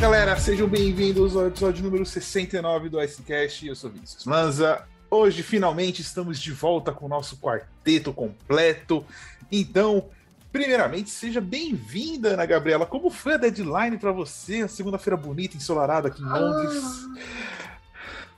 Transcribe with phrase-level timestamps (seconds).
[0.00, 3.66] galera, sejam bem-vindos ao episódio número 69 do Icecast.
[3.66, 4.88] Eu sou Vinícius Lanza.
[5.10, 9.04] Hoje, finalmente, estamos de volta com o nosso quarteto completo.
[9.52, 10.08] Então,
[10.50, 12.86] primeiramente, seja bem-vinda, Ana Gabriela.
[12.86, 14.66] Como foi a deadline para você?
[14.66, 16.82] Segunda-feira bonita, ensolarada aqui em Londres.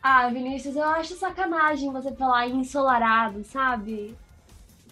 [0.02, 4.16] Ah, Vinícius, eu acho sacanagem você falar ensolarado, sabe?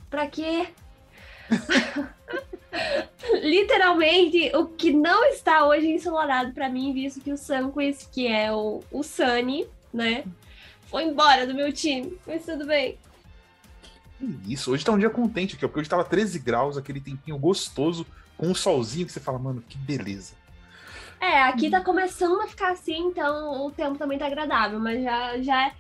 [0.09, 0.69] Pra quê?
[3.42, 8.52] Literalmente, o que não está hoje ensolarado para mim, visto que o Sunquist, que é
[8.52, 10.24] o, o Sunny, né?
[10.87, 12.98] Foi embora do meu time, mas tudo bem.
[14.46, 18.07] Isso, hoje tá um dia contente aqui, porque hoje tava 13 graus, aquele tempinho gostoso,
[18.37, 20.34] com um solzinho que você fala, mano, que beleza.
[21.21, 25.38] É, aqui tá começando a ficar assim, então o tempo também tá agradável, mas já,
[25.38, 25.73] já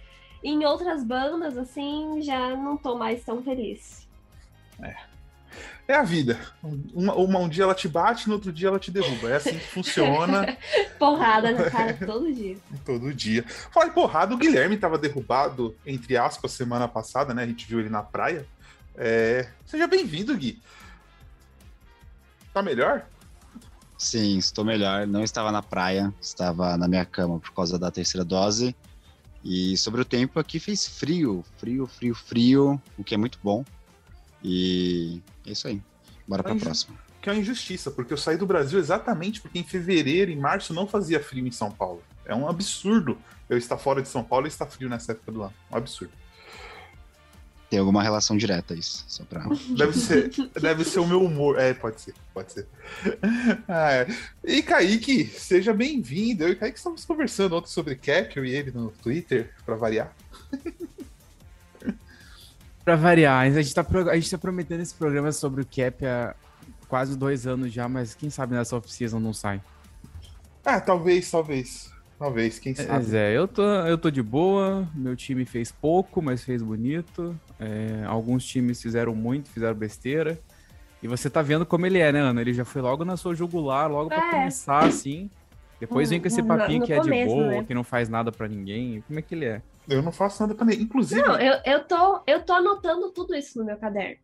[0.44, 4.06] em outras bandas, assim, já não tô mais tão feliz.
[4.82, 5.09] É.
[5.90, 6.38] É a vida.
[6.94, 9.28] Uma, uma, um dia ela te bate, no outro dia ela te derruba.
[9.28, 10.56] É assim que funciona.
[11.00, 12.56] porrada na cara todo dia.
[12.84, 13.44] todo dia.
[13.72, 17.42] Fala em porrada, o Guilherme estava derrubado, entre aspas, semana passada, né?
[17.42, 18.46] A gente viu ele na praia.
[18.94, 19.48] É...
[19.66, 20.62] Seja bem-vindo, Gui.
[22.54, 23.04] Tá melhor?
[23.98, 25.08] Sim, estou melhor.
[25.08, 28.76] Não estava na praia, estava na minha cama por causa da terceira dose.
[29.42, 33.64] E sobre o tempo aqui fez frio, frio, frio, frio, o que é muito bom.
[34.42, 35.82] E é isso aí.
[36.26, 36.96] Bora para a próxima.
[37.20, 40.72] Que é uma injustiça, porque eu saí do Brasil exatamente porque em fevereiro, em março,
[40.72, 42.02] não fazia frio em São Paulo.
[42.24, 45.42] É um absurdo eu estar fora de São Paulo e estar frio nessa época do
[45.42, 45.54] ano.
[45.70, 46.12] Um absurdo.
[47.68, 49.44] Tem alguma relação direta isso, só pra...
[49.76, 51.56] Deve ser, deve ser o meu humor.
[51.56, 52.66] É, pode ser, pode ser.
[53.68, 54.06] Ah, é.
[54.44, 56.42] E Kaique, seja bem-vindo.
[56.42, 60.12] Eu e Kaique estamos conversando ontem sobre Cap, eu e ele no Twitter, para variar.
[62.84, 66.34] Pra variar, a gente, tá, a gente tá prometendo esse programa sobre o Cap há
[66.88, 69.60] quase dois anos já, mas quem sabe nessa off-season não sai.
[70.64, 71.90] Ah, talvez, talvez.
[72.18, 72.88] Talvez, quem sabe.
[72.90, 77.34] Mas é, eu tô, eu tô de boa, meu time fez pouco, mas fez bonito.
[77.58, 80.38] É, alguns times fizeram muito, fizeram besteira.
[81.02, 82.42] E você tá vendo como ele é, né, Ana?
[82.42, 84.30] Ele já foi logo na sua jugular, logo pra é.
[84.32, 85.30] começar, assim.
[85.80, 87.64] Depois vem com esse papinho no, no que é começo, de boa, né?
[87.64, 89.02] que não faz nada para ninguém.
[89.06, 89.62] Como é que ele é?
[89.88, 90.84] Eu não faço nada pra ninguém.
[90.84, 91.20] Inclusive.
[91.20, 94.18] Não, eu, eu, tô, eu tô anotando tudo isso no meu caderno.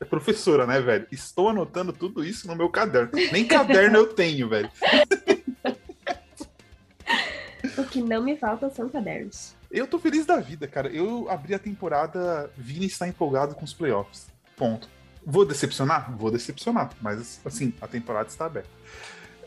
[0.00, 1.06] É professora, né, velho?
[1.12, 3.10] Estou anotando tudo isso no meu caderno.
[3.32, 4.70] Nem caderno eu tenho, velho.
[7.78, 9.54] o que não me falta são cadernos.
[9.70, 10.88] Eu tô feliz da vida, cara.
[10.88, 14.28] Eu abri a temporada, Vini está empolgado com os playoffs.
[14.56, 14.88] Ponto.
[15.24, 16.14] Vou decepcionar?
[16.16, 16.90] Vou decepcionar.
[17.00, 18.70] Mas, assim, a temporada está aberta.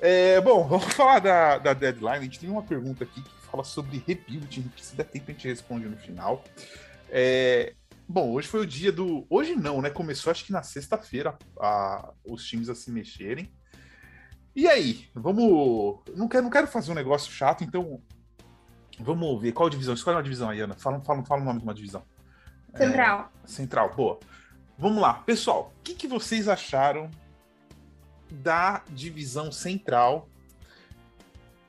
[0.02, 2.18] É, bom, vamos falar da, da deadline.
[2.18, 5.48] A gente tem uma pergunta aqui que fala sobre rebuild, se der tempo a gente
[5.48, 6.44] responde no final.
[7.10, 7.74] É,
[8.08, 9.26] bom, hoje foi o dia do.
[9.30, 9.90] Hoje não, né?
[9.90, 11.38] Começou acho que na sexta-feira
[12.24, 13.52] os times a se mexerem.
[14.56, 16.00] E aí, vamos.
[16.16, 18.02] Não quero, não quero fazer um negócio chato, então.
[18.98, 19.94] Vamos ver qual divisão.
[19.94, 20.74] Escolhe uma divisão aí, Ana.
[20.76, 22.04] Fala, fala, fala o nome de uma divisão.
[22.74, 23.32] Central.
[23.44, 24.20] É, central, boa.
[24.78, 25.74] Vamos lá, pessoal.
[25.80, 27.10] O que, que vocês acharam
[28.36, 30.30] da divisão central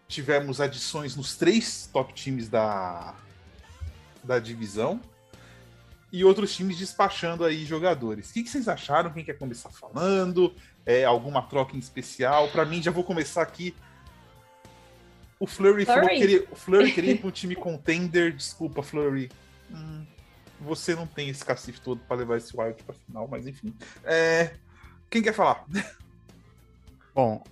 [0.08, 3.14] tivemos adições nos três top times da,
[4.22, 5.00] da divisão
[6.12, 8.30] e outros times despachando aí jogadores.
[8.30, 9.12] O que, que vocês acharam?
[9.12, 10.54] Quem quer começar falando?
[10.84, 12.48] É, alguma troca em especial?
[12.48, 13.74] Para mim, já vou começar aqui.
[15.38, 16.00] O Flurry, Flurry.
[16.00, 18.32] falou que queria, o Flurry queria ir para um time contender.
[18.32, 19.30] Desculpa, Flurry.
[19.70, 20.06] Hum,
[20.60, 23.74] você não tem esse cacife todo para levar esse wild para final, mas enfim.
[24.04, 24.54] É,
[25.10, 25.64] quem quer falar?
[27.16, 27.42] Bom,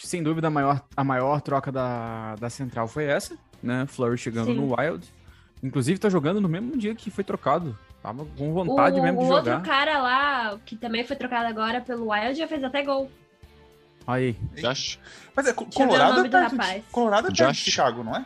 [0.00, 3.86] sem dúvida, a maior, a maior troca da, da Central foi essa, né?
[3.86, 4.56] Flurry chegando Sim.
[4.56, 5.06] no Wild.
[5.62, 7.78] Inclusive, tá jogando no mesmo dia que foi trocado.
[8.02, 9.52] Tava com vontade o, mesmo de o jogar.
[9.52, 13.08] O outro cara lá, que também foi trocado agora pelo Wild, já fez até gol.
[14.04, 14.36] Aí.
[14.56, 14.98] Josh.
[15.36, 18.24] Mas é, Colorado é perto, de, Colorado é perto de Chicago, não é?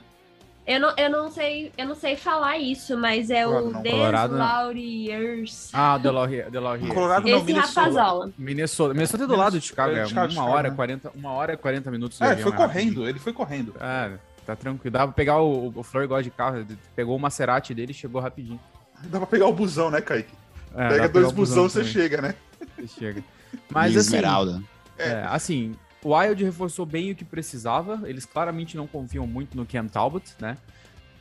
[0.64, 5.70] Eu não, eu não sei, eu não sei falar isso, mas é Colorado o Deslauriers.
[5.72, 6.48] Ah, Delaurier.
[6.94, 7.80] Colorado não, Esse Minnesota.
[7.80, 8.30] rapazola.
[8.38, 8.94] Minnesota.
[8.94, 11.90] Minnesota é do lado de Chicago, é, Chicago, uma hora, 40, uma hora e 40
[11.90, 12.20] minutos.
[12.20, 13.74] É, foi correndo, ele foi correndo.
[13.80, 14.12] É,
[14.46, 14.92] tá tranquilo.
[14.92, 16.64] Dá pra pegar o, o Flor igual de carro,
[16.94, 18.60] pegou o Maserati dele e chegou rapidinho.
[19.04, 20.32] Dá pra pegar o busão, né, Kaique?
[20.76, 22.34] É, Pega dois busão, você chega, né?
[22.78, 23.24] Você chega.
[23.68, 24.62] Mas assim, Esmeralda.
[24.96, 25.74] É, assim,
[26.04, 28.02] o Wild reforçou bem o que precisava.
[28.08, 30.56] Eles claramente não confiam muito no Cam Talbot, né?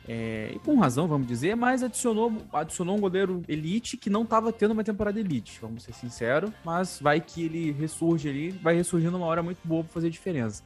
[0.08, 4.52] É, e com razão, vamos dizer, mas adicionou, adicionou um goleiro elite que não estava
[4.52, 9.12] tendo uma temporada elite, vamos ser sinceros, mas vai que ele ressurge ali, vai ressurgir
[9.12, 10.64] numa hora muito boa para fazer diferença.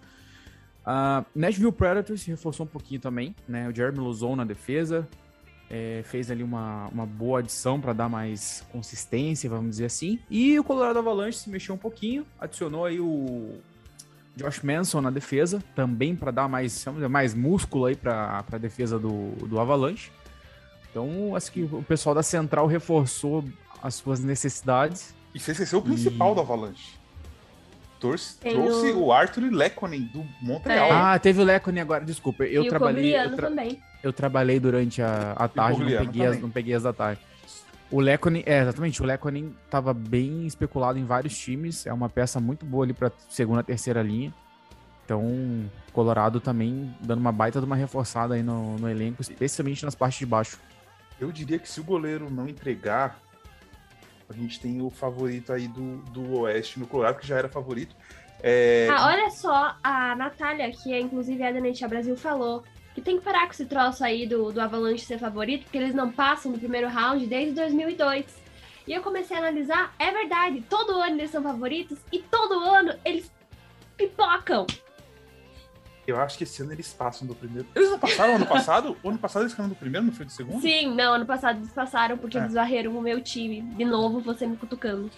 [0.86, 3.68] Uh, Nashville Predators se reforçou um pouquinho também, né?
[3.68, 5.06] O Jeremy Lozon na defesa,
[5.68, 10.18] é, fez ali uma, uma boa adição para dar mais consistência, vamos dizer assim.
[10.30, 13.58] E o Colorado Avalanche se mexeu um pouquinho, adicionou aí o
[14.36, 19.30] Josh Manson na defesa, também para dar mais, mais músculo aí para a defesa do,
[19.46, 20.12] do Avalanche.
[20.90, 23.44] Então, acho que o pessoal da Central reforçou
[23.82, 25.14] as suas necessidades.
[25.34, 26.34] E você esqueceu o principal e...
[26.34, 26.94] do Avalanche.
[27.98, 29.04] Trouxe, trouxe o...
[29.04, 30.88] o Arthur Lekonen do Montreal.
[30.88, 30.92] É.
[30.92, 32.44] Ah, teve o Lekonen agora, desculpa.
[32.44, 33.16] Eu e trabalhei.
[33.16, 33.50] Eu, tra...
[34.04, 37.20] eu, trabalhei durante a, a tarde, não peguei, as, não peguei as da tarde.
[37.90, 42.40] O Lekonen, é, exatamente, o Lekonen estava bem especulado em vários times, é uma peça
[42.40, 44.34] muito boa ali para segunda, terceira linha.
[45.04, 49.94] Então, Colorado também dando uma baita de uma reforçada aí no, no elenco, especialmente nas
[49.94, 50.58] partes de baixo.
[51.20, 53.20] Eu diria que se o goleiro não entregar,
[54.28, 57.94] a gente tem o favorito aí do, do Oeste no Colorado, que já era favorito.
[58.42, 58.88] É...
[58.90, 62.64] Ah, olha só, a Natália, que é inclusive a da NHL Brasil, falou
[62.96, 65.94] que tem que parar com esse troço aí do, do Avalanche ser favorito, porque eles
[65.94, 68.24] não passam do primeiro round desde 2002.
[68.86, 72.94] E eu comecei a analisar, é verdade, todo ano eles são favoritos e todo ano
[73.04, 73.30] eles
[73.98, 74.66] pipocam.
[76.06, 77.68] Eu acho que esse ano eles passam do primeiro.
[77.74, 78.96] Eles não passaram ano passado?
[79.02, 80.62] o ano passado eles ficaram do primeiro, não foi do segundo?
[80.62, 82.40] Sim, não, ano passado eles passaram porque é.
[82.40, 83.60] eles varreram o meu time.
[83.60, 85.10] De novo, você me cutucando.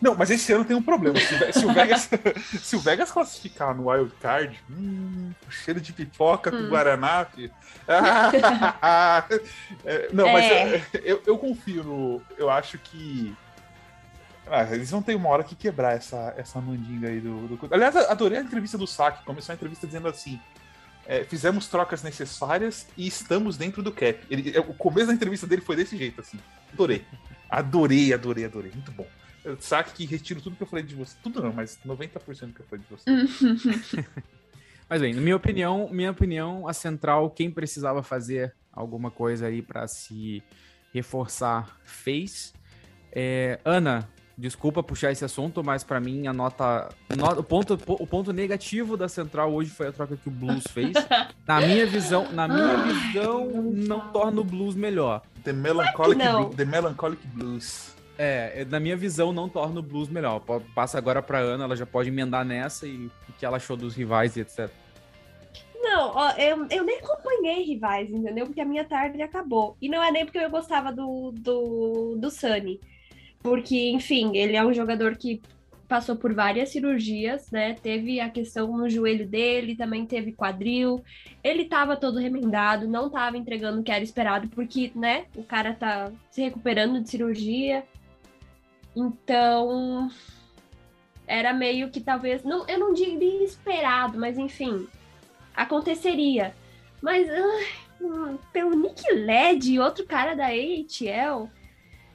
[0.00, 1.18] Não, mas esse ano tem um problema.
[1.18, 2.08] Se, se o, Vegas,
[2.62, 6.64] se o Vegas classificar no Wild Card, hum, cheiro de pipoca hum.
[6.64, 7.52] com Guaraná, filho.
[9.84, 10.32] é, não, é.
[10.32, 12.22] mas eu, eu, eu, confio no.
[12.38, 13.36] Eu acho que.
[14.46, 17.72] Ah, eles vão ter uma hora que quebrar essa, essa mandinga aí do, do...
[17.72, 19.24] Aliás, adorei a entrevista do Saque.
[19.24, 20.40] Começou a entrevista dizendo assim:
[21.06, 24.18] é, fizemos trocas necessárias e estamos dentro do cap.
[24.30, 26.38] Ele, o começo da entrevista dele foi desse jeito, assim.
[26.72, 27.04] Adorei.
[27.48, 28.72] Adorei, adorei, adorei.
[28.72, 29.06] Muito bom.
[29.58, 31.16] Saque que retiro tudo que eu falei de você.
[31.22, 34.04] Tudo não, mas 90% que eu falei de você.
[34.88, 39.62] mas bem, na minha opinião, minha opinião, a central, quem precisava fazer alguma coisa aí
[39.62, 40.42] para se
[40.92, 42.52] reforçar, fez.
[43.12, 48.06] É, Ana, desculpa puxar esse assunto, mas para mim a nota, nota, o, ponto, o
[48.06, 50.92] ponto negativo da central hoje foi a troca que o Blues fez.
[51.46, 55.22] na minha visão, na minha visão, não torna o Blues melhor.
[55.44, 56.20] The Melancholic,
[56.56, 57.99] The Melancholic Blues.
[58.22, 60.42] É, na minha visão, não torna o blues melhor.
[60.74, 63.96] Passa agora pra Ana, ela já pode emendar nessa e o que ela achou dos
[63.96, 64.70] rivais e etc.
[65.74, 68.44] Não, ó, eu, eu nem acompanhei rivais, entendeu?
[68.44, 69.74] Porque a minha tarde acabou.
[69.80, 72.78] E não é nem porque eu gostava do, do, do Sunny.
[73.42, 75.40] Porque, enfim, ele é um jogador que
[75.88, 77.72] passou por várias cirurgias, né?
[77.72, 81.02] Teve a questão no joelho dele, também teve quadril.
[81.42, 85.72] Ele tava todo remendado, não tava entregando o que era esperado, porque, né, o cara
[85.72, 87.82] tá se recuperando de cirurgia.
[88.94, 90.10] Então,
[91.26, 94.88] era meio que talvez, não, eu não diria esperado, mas enfim,
[95.54, 96.54] aconteceria.
[97.00, 101.48] Mas uh, pelo Nick Led, outro cara da AHL,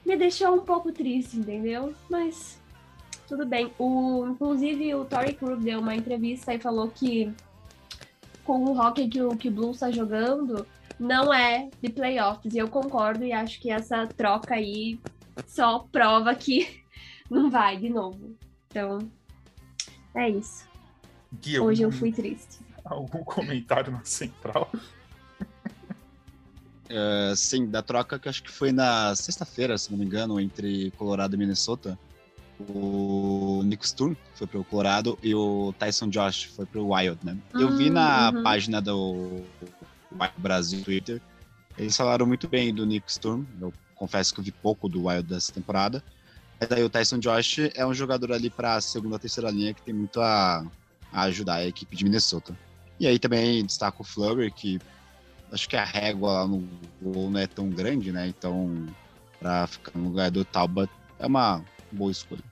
[0.04, 1.94] me deixou um pouco triste, entendeu?
[2.08, 2.60] Mas
[3.26, 3.72] tudo bem.
[3.78, 7.32] O, inclusive, o Tory Krug deu uma entrevista e falou que
[8.44, 10.64] com o hockey que o, que o está jogando,
[10.98, 12.54] não é de playoffs.
[12.54, 14.98] E eu concordo e acho que essa troca aí
[15.46, 16.82] só prova que
[17.30, 18.36] não vai de novo.
[18.68, 18.98] Então,
[20.14, 20.66] é isso.
[21.32, 22.58] Gui, Hoje algum, eu fui triste.
[22.84, 24.70] Algum comentário na central?
[26.86, 30.90] Uh, sim, da troca que acho que foi na sexta-feira, se não me engano, entre
[30.92, 31.98] Colorado e Minnesota.
[32.70, 37.36] O Nick Sturm foi pro Colorado e o Tyson Josh foi pro Wild, né?
[37.52, 38.42] Eu vi na uhum.
[38.42, 39.42] página do
[40.38, 41.20] Brasil Twitter,
[41.76, 43.44] eles falaram muito bem do Nick Sturm.
[43.60, 46.02] Eu confesso que eu vi pouco do Wild dessa temporada.
[46.60, 49.92] Mas aí o Tyson Josh é um jogador ali para segunda, terceira linha que tem
[49.92, 50.64] muito a,
[51.12, 52.56] a, ajudar a equipe de Minnesota.
[52.98, 54.78] E aí também destaca o Flurry, que
[55.52, 56.66] acho que a régua lá no
[57.00, 58.26] gol não é tão grande, né?
[58.26, 58.86] Então,
[59.38, 61.62] para ficar no lugar do Talbot é uma
[61.92, 62.42] boa escolha.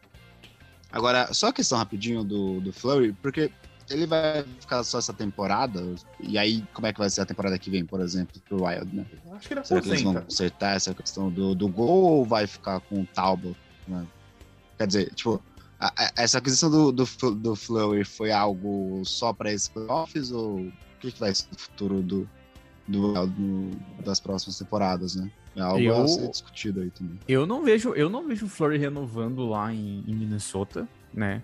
[0.92, 3.50] Agora, só a questão rapidinho do, do Flurry, porque
[3.90, 5.82] ele vai ficar só essa temporada,
[6.20, 8.96] e aí como é que vai ser a temporada que vem, por exemplo, pro Wild,
[8.96, 9.06] né?
[9.32, 12.46] Acho que ele Será que eles vão acertar essa questão do, do gol ou vai
[12.46, 13.56] ficar com o Talbot?
[13.86, 14.06] Né?
[14.78, 15.42] Quer dizer, tipo,
[15.78, 20.60] a, a, essa aquisição do, do, do Flurry foi algo só para esses playoffs ou
[20.60, 22.28] o que, que vai ser o futuro do,
[22.88, 23.70] do, do,
[24.02, 25.30] das próximas temporadas, né?
[25.56, 27.18] É algo eu, a ser discutido aí também.
[27.28, 31.42] Eu não vejo, eu não vejo o Flurry renovando lá em, em Minnesota, né?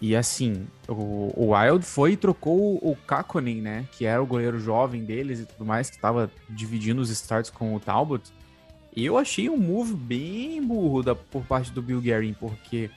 [0.00, 3.88] E assim, o, o, Wild foi e trocou o Kakonen, né?
[3.92, 7.74] Que era o goleiro jovem deles e tudo mais, que estava dividindo os starts com
[7.74, 8.32] o Talbot.
[8.94, 12.90] Eu achei um move bem burro da, por parte do Bill Guerin, porque,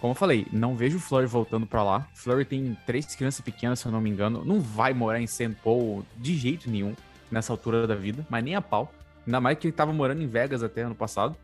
[0.00, 2.06] como eu falei, não vejo o Flurry voltando para lá.
[2.14, 4.44] Flurry tem três crianças pequenas, se eu não me engano.
[4.44, 5.56] Não vai morar em St.
[5.62, 6.94] Paul de jeito nenhum
[7.30, 8.92] nessa altura da vida, mas nem a pau.
[9.26, 11.36] Ainda mais que ele tava morando em Vegas até ano passado.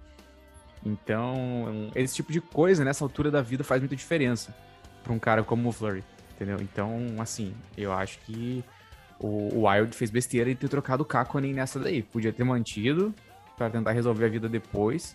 [0.84, 4.54] Então, esse tipo de coisa nessa altura da vida faz muita diferença
[5.04, 6.02] para um cara como o Flurry.
[6.32, 6.56] Entendeu?
[6.60, 8.64] Então, assim, eu acho que
[9.20, 12.02] o, Wild fez besteira em ter trocado o Kakonen nessa daí.
[12.02, 13.14] Podia ter mantido
[13.56, 15.14] para tentar resolver a vida depois.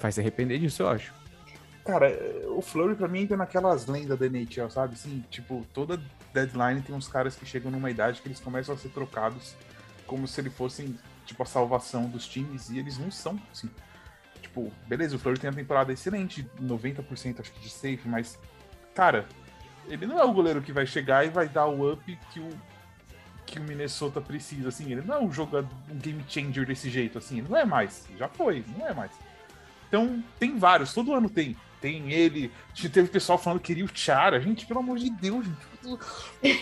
[0.00, 1.12] Vai se arrepender disso, eu acho.
[1.84, 2.10] Cara,
[2.48, 4.94] o Flurry pra mim entra naquelas lendas da NHL, sabe?
[4.94, 6.00] Assim, tipo, toda
[6.32, 9.54] deadline tem uns caras que chegam numa idade que eles começam a ser trocados
[10.06, 13.68] como se eles fossem, tipo, a salvação dos times e eles não são, assim.
[14.40, 18.38] Tipo, beleza, o Flurry tem uma temporada excelente, 90% acho que de safe, mas,
[18.94, 19.26] cara,
[19.88, 22.48] ele não é o goleiro que vai chegar e vai dar o up que o,
[23.44, 24.92] que o Minnesota precisa, assim.
[24.92, 27.38] Ele não é um jogador, um game changer desse jeito, assim.
[27.38, 28.06] Ele não é mais.
[28.16, 29.12] Já foi, não é mais.
[29.88, 32.50] Então, tem vários, todo ano tem tem ele.
[32.90, 34.40] Teve pessoal falando que queria o Chara.
[34.40, 35.66] Gente, pelo amor de Deus, gente.
[35.84, 35.98] O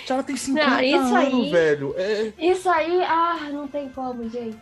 [0.04, 1.94] Chara tem 50 não, isso anos, aí, velho.
[1.96, 2.32] É...
[2.36, 4.58] Isso aí, ah, não tem como, gente.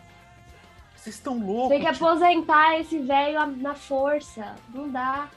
[0.95, 1.69] Vocês estão loucos.
[1.69, 2.05] Tem que tipo...
[2.05, 4.55] aposentar esse velho na força.
[4.71, 5.27] Não dá.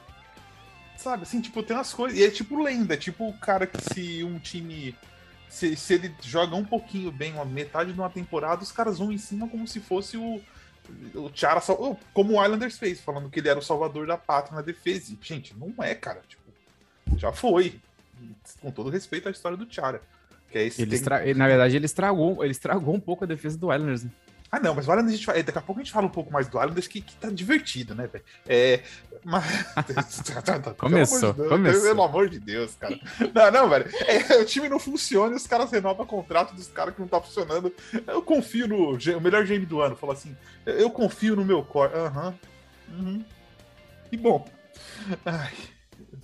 [0.97, 2.17] Sabe, assim, tipo, tem umas coisas.
[2.17, 4.95] E é tipo lenda, é tipo o cara que se um time.
[5.49, 9.11] Se, se ele joga um pouquinho bem, uma metade de uma temporada, os caras vão
[9.11, 10.41] em cima como se fosse o
[11.13, 11.61] o Tiara,
[12.13, 15.13] como o Islanders fez, falando que ele era o salvador da pátria na defesa.
[15.13, 16.21] E, gente, não é, cara.
[16.27, 16.43] Tipo,
[17.17, 17.79] já foi.
[18.61, 20.01] Com todo respeito à história do Tiara.
[20.49, 20.99] Que é esse ele tem...
[20.99, 21.33] estra...
[21.33, 24.03] Na verdade, ele estragou, ele estragou um pouco a defesa do Islanders.
[24.03, 24.11] Né?
[24.55, 26.31] Ah, não, mas o Islanders, a gente, daqui a pouco a gente fala um pouco
[26.31, 28.23] mais do Islanders, que, que tá divertido, né, velho?
[28.47, 28.81] É,
[29.21, 29.43] mas...
[30.77, 31.81] começou, pelo começou.
[31.81, 32.97] Pelo amor de Deus, cara.
[33.33, 33.89] Não, não, velho.
[34.05, 37.07] É, o time não funciona e os caras renovam o contrato dos caras que não
[37.07, 37.73] tá funcionando.
[38.07, 39.97] Eu confio no o melhor GM do ano.
[39.97, 40.35] Falou assim,
[40.65, 41.93] eu confio no meu core.
[41.93, 42.33] Aham.
[42.87, 43.05] Uhum.
[43.05, 43.25] Uhum.
[44.09, 44.47] E bom.
[45.25, 45.53] Ai,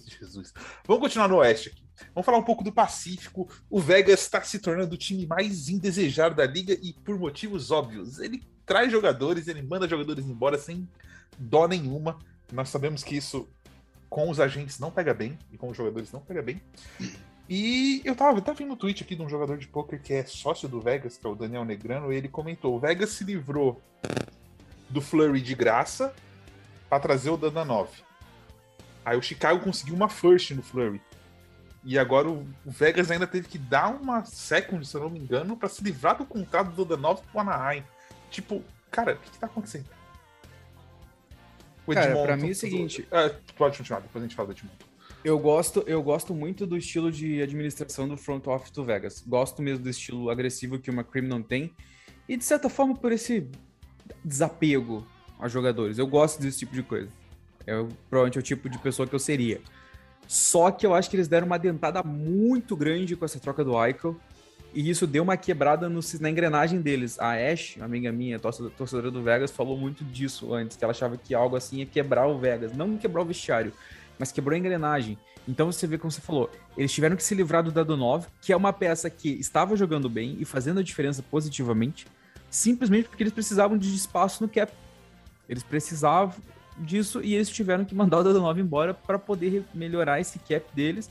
[0.06, 0.54] Jesus.
[0.88, 1.81] Vamos continuar no Oeste aqui.
[2.14, 3.50] Vamos falar um pouco do Pacífico.
[3.70, 8.20] O Vegas está se tornando o time mais indesejado da liga e por motivos óbvios.
[8.20, 10.88] Ele traz jogadores, ele manda jogadores embora sem
[11.38, 12.18] dó nenhuma.
[12.52, 13.48] Nós sabemos que isso
[14.10, 16.62] com os agentes não pega bem e com os jogadores não pega bem.
[17.50, 20.26] E eu tava, tava vendo um tweet aqui de um jogador de poker que é
[20.26, 23.82] sócio do Vegas, que é o Daniel Negrano, e ele comentou: o Vegas se livrou
[24.90, 26.14] do Flurry de graça
[26.90, 27.90] para trazer o Dandanov.
[29.04, 31.02] Aí o Chicago conseguiu uma first no Flurry.
[31.84, 35.58] E agora o Vegas ainda teve que dar uma second, se eu não me engano,
[35.58, 37.84] para se livrar do contrato do Danov pro Anaheim.
[38.30, 39.88] Tipo, cara, o que, que tá acontecendo?
[41.88, 43.08] O Edmonton, cara, pra mim é o seguinte...
[43.10, 44.86] É, pode continuar, depois a gente fala do Edmonton.
[45.24, 49.24] Eu gosto, eu gosto muito do estilo de administração do front office do Vegas.
[49.26, 51.76] Gosto mesmo do estilo agressivo que o McCrim não tem.
[52.28, 53.48] E, de certa forma, por esse
[54.24, 55.06] desapego
[55.40, 55.98] a jogadores.
[55.98, 57.10] Eu gosto desse tipo de coisa.
[57.66, 59.62] Eu, provavelmente é o tipo de pessoa que eu seria.
[60.28, 63.82] Só que eu acho que eles deram uma dentada muito grande com essa troca do
[63.84, 64.16] Eichel.
[64.74, 67.20] E isso deu uma quebrada no, na engrenagem deles.
[67.20, 71.36] A Ash, amiga minha, torcedora do Vegas, falou muito disso antes, que ela achava que
[71.36, 72.74] algo assim ia quebrar o Vegas.
[72.74, 73.74] Não quebrar o vestiário,
[74.18, 75.18] mas quebrou a engrenagem.
[75.48, 78.56] Então você vê como você falou, eles tiveram que se livrar do Dadonov, que é
[78.56, 82.06] uma peça que estava jogando bem e fazendo a diferença positivamente,
[82.50, 84.72] simplesmente porque eles precisavam de espaço no cap.
[85.50, 86.36] Eles precisavam
[86.78, 91.10] disso e eles tiveram que mandar o Dadonov embora para poder melhorar esse cap deles.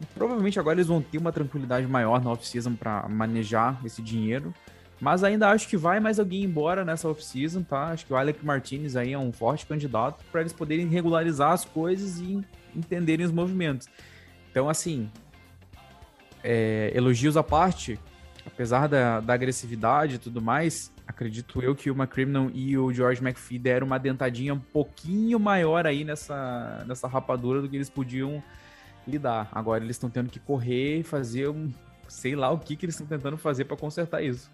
[0.00, 4.52] E provavelmente agora eles vão ter uma tranquilidade maior na off-season para manejar esse dinheiro.
[5.00, 7.88] Mas ainda acho que vai mais alguém embora nessa off-season, tá?
[7.88, 11.64] Acho que o Alec Martinez aí é um forte candidato para eles poderem regularizar as
[11.64, 12.42] coisas e
[12.74, 13.88] entenderem os movimentos.
[14.50, 15.10] Então, assim,
[16.42, 17.98] é, elogios à parte,
[18.46, 23.22] apesar da, da agressividade e tudo mais, acredito eu que o McCrimmon e o George
[23.22, 28.42] McPhee deram uma dentadinha um pouquinho maior aí nessa, nessa rapadura do que eles podiam
[29.08, 29.48] lidar.
[29.50, 31.72] Agora eles estão tendo que correr e fazer um.
[32.06, 34.50] Sei lá o que, que eles estão tentando fazer para consertar isso.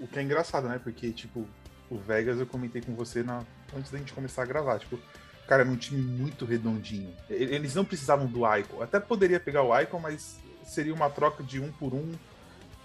[0.00, 0.78] O que é engraçado, né?
[0.82, 1.46] Porque, tipo,
[1.88, 3.42] o Vegas eu comentei com você na...
[3.74, 4.78] antes da gente começar a gravar.
[4.80, 4.98] Tipo,
[5.46, 7.14] cara, é um time muito redondinho.
[7.30, 8.82] Eles não precisavam do Icon.
[8.82, 12.12] Até poderia pegar o Icon, mas seria uma troca de um por um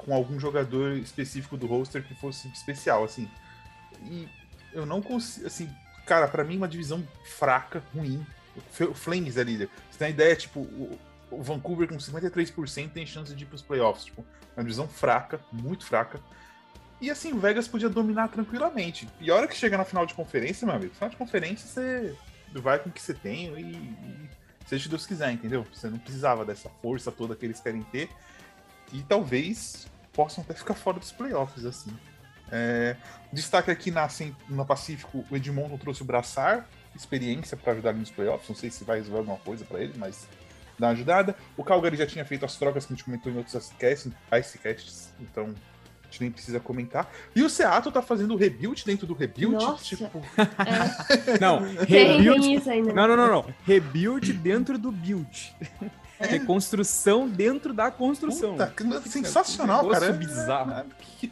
[0.05, 3.29] com algum jogador específico do roster que fosse especial, assim.
[4.03, 4.27] E
[4.73, 5.69] eu não consigo, assim,
[6.05, 8.25] cara, para mim uma divisão fraca, ruim.
[8.81, 9.69] O Flames é líder.
[9.89, 10.99] Você tem a ideia, tipo, o,
[11.31, 14.25] o Vancouver com 53% tem chance de ir pros playoffs, tipo,
[14.55, 16.19] uma divisão fraca, muito fraca.
[17.01, 19.07] E assim, o Vegas podia dominar tranquilamente.
[19.21, 22.15] E a hora que chega na final de conferência, meu amigo, final de conferência você
[22.59, 24.29] vai com o que você tem e, e
[24.65, 25.65] seja Deus quiser, entendeu?
[25.73, 28.09] Você não precisava dessa força toda que eles querem ter.
[28.91, 31.91] E talvez possam até ficar fora dos playoffs, assim.
[32.51, 32.95] É,
[33.31, 38.11] destaque aqui na, assim, no Pacífico, o Edmonton trouxe o Braçar, experiência para ajudar nos
[38.11, 38.49] playoffs.
[38.49, 40.27] Não sei se vai resolver alguma coisa para ele, mas
[40.77, 41.35] dá uma ajudada.
[41.55, 45.53] O Calgary já tinha feito as trocas que a gente comentou em outros icecasts, então
[46.09, 47.07] A gente nem precisa comentar.
[47.35, 49.53] E o Seattle tá fazendo o rebuild dentro do rebuild.
[49.63, 49.83] Nossa.
[49.83, 51.37] Tipo, É.
[51.39, 52.93] Não, rebuild.
[52.93, 53.45] Não, não, não, não.
[53.63, 55.55] Rebuild dentro do build.
[56.19, 58.51] Reconstrução dentro da construção.
[58.53, 58.67] puta,
[59.01, 60.11] que sensacional, cara.
[60.13, 60.71] bizarro.
[60.71, 60.85] É,
[61.19, 61.31] que-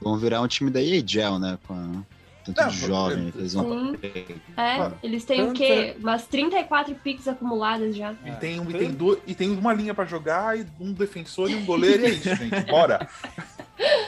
[0.00, 1.56] Vão virar um time da EAGEL, né?
[1.66, 2.02] Com
[2.44, 4.40] tanto Não, de jovem que eles vão Sim.
[4.56, 5.96] É, Mano, eles têm o tanto quê?
[5.98, 8.14] Umas 34 picks acumuladas já.
[8.24, 11.50] E tem, um, e, tem du- e tem uma linha pra jogar, e um defensor
[11.50, 12.60] e um goleiro, e é isso, gente.
[12.70, 13.08] Bora.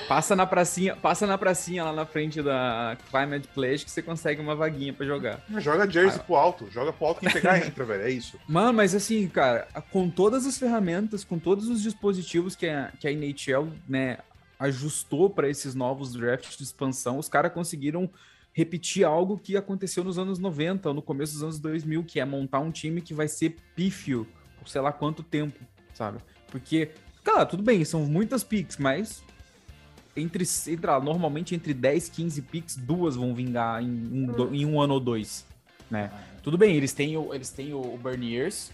[0.07, 4.41] Passa na pracinha, passa na pracinha lá na frente da Climate Pledge que você consegue
[4.41, 5.41] uma vaguinha pra jogar.
[5.59, 6.69] Joga jersey pro alto.
[6.71, 8.03] Joga pro alto, quem pegar entra, velho.
[8.05, 8.39] É isso.
[8.47, 13.09] Mano, mas assim, cara, com todas as ferramentas, com todos os dispositivos que a, que
[13.09, 14.19] a NHL, né,
[14.59, 18.11] ajustou para esses novos drafts de expansão, os caras conseguiram
[18.53, 22.25] repetir algo que aconteceu nos anos 90 ou no começo dos anos 2000, que é
[22.25, 24.27] montar um time que vai ser pífio
[24.59, 25.59] por sei lá quanto tempo,
[25.93, 26.19] sabe?
[26.51, 26.91] Porque,
[27.23, 29.23] cara, tudo bem, são muitas picks, mas
[30.17, 34.65] entre, entre ah, normalmente entre 10 15 picks, duas vão vingar em um, do- em
[34.65, 35.47] um ano ou dois,
[35.91, 36.11] né?
[36.43, 38.71] Tudo bem, eles têm o, eles têm o, o Berniers,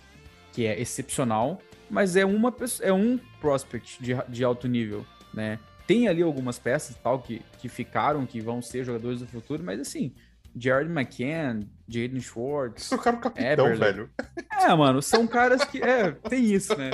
[0.53, 1.61] que é excepcional,
[1.91, 5.59] mas é uma pessoa- é um prospect de, de alto nível, né?
[5.87, 9.81] Tem ali algumas peças tal que, que ficaram, que vão ser jogadores do futuro, mas
[9.81, 10.15] assim,
[10.57, 12.83] Jared McCann, Jaden Schwartz.
[12.83, 13.79] Eles trocaram o capitão, Eberle.
[13.79, 14.11] velho.
[14.51, 15.83] É, mano, são caras que.
[15.83, 16.91] É, tem isso, né?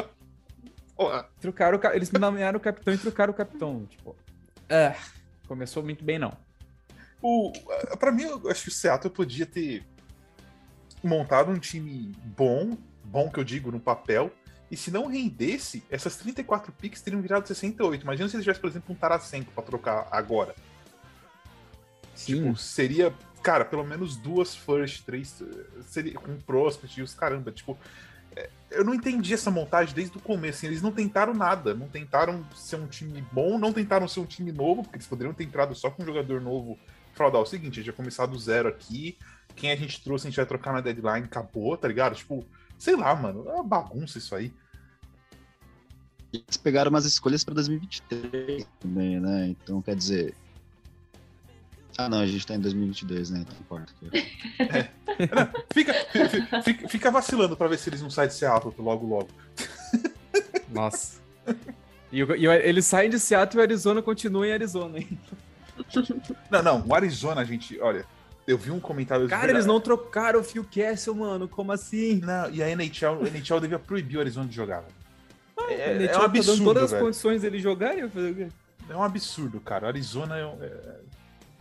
[1.41, 3.87] Trocaram eles nomearam o capitão e trocaram o capitão.
[3.87, 4.17] Tipo,
[4.69, 4.95] é,
[5.47, 6.33] começou muito bem, não.
[7.23, 7.53] O,
[7.99, 9.85] pra mim, eu acho que o Seattle podia ter
[11.03, 14.33] montado um time bom, bom que eu digo no papel,
[14.71, 18.03] e se não rendesse, essas 34 picks teriam virado 68.
[18.03, 20.55] Imagina se eles tivessem, por exemplo, um Tarasenko pra trocar agora.
[22.15, 22.35] Sim.
[22.35, 25.43] Tipo, seria, cara, pelo menos duas first, três,
[25.87, 27.79] seria com prospect e os caramba, tipo,
[28.37, 31.89] é, eu não entendi essa montagem desde o começo, assim, eles não tentaram nada, não
[31.89, 35.45] tentaram ser um time bom, não tentaram ser um time novo, porque eles poderiam ter
[35.45, 36.79] entrado só com um jogador novo,
[37.15, 39.17] falar, "Ó, é o seguinte, a gente vai começar do zero aqui,
[39.57, 42.15] quem a gente trouxe a gente vai trocar na deadline, acabou, tá ligado?
[42.15, 42.45] Tipo,
[42.79, 44.53] sei lá, mano, é uma bagunça isso aí.
[46.33, 49.49] Eles pegaram umas escolhas para 2023 também, né?
[49.49, 50.35] Então, quer dizer.
[51.97, 53.41] Ah, não, a gente tá em 2022, né?
[53.41, 53.93] Então, não importa.
[55.73, 59.29] Fica, fi- fica, fica vacilando pra ver se eles não saem de Seattle logo logo.
[60.71, 61.19] Nossa.
[62.13, 65.19] E, e eles saem de Seattle e o Arizona continua em Arizona, hein?
[66.51, 68.05] Não, não, o Arizona, gente, olha,
[68.49, 69.29] eu vi um comentário...
[69.29, 71.47] Cara, eles não trocaram o Phil Castle, mano.
[71.47, 72.21] Como assim?
[72.25, 74.95] Não, e a NHL, a NHL devia proibir o Arizona de jogar, velho.
[75.71, 77.05] É, Ele é tinha um tá absurdo, todas as velho.
[77.05, 78.49] condições dele jogar eu fazer o quê?
[78.89, 79.85] É um absurdo, cara.
[79.85, 81.01] O Arizona é, um- é-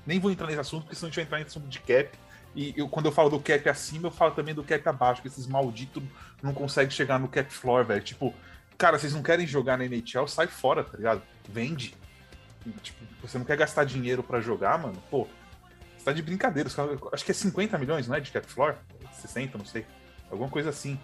[0.06, 2.10] Nem vou entrar nesse assunto, porque senão a gente vai entrar nesse assunto de cap.
[2.56, 5.28] E eu, quando eu falo do cap acima, eu falo também do cap abaixo, que
[5.28, 6.02] esses malditos
[6.42, 8.02] não conseguem chegar no cap floor, velho.
[8.02, 8.34] Tipo,
[8.78, 11.22] cara, vocês não querem jogar na NHL, sai fora, tá ligado?
[11.50, 11.94] Vende.
[12.82, 14.96] Tipo, você não quer gastar dinheiro pra jogar, mano?
[15.12, 15.28] Pô,
[16.08, 16.70] tá de brincadeira.
[17.12, 18.20] Acho que é 50 milhões, não é?
[18.22, 18.78] De cap floor?
[19.12, 19.86] 60, não sei.
[20.32, 20.98] Alguma coisa assim.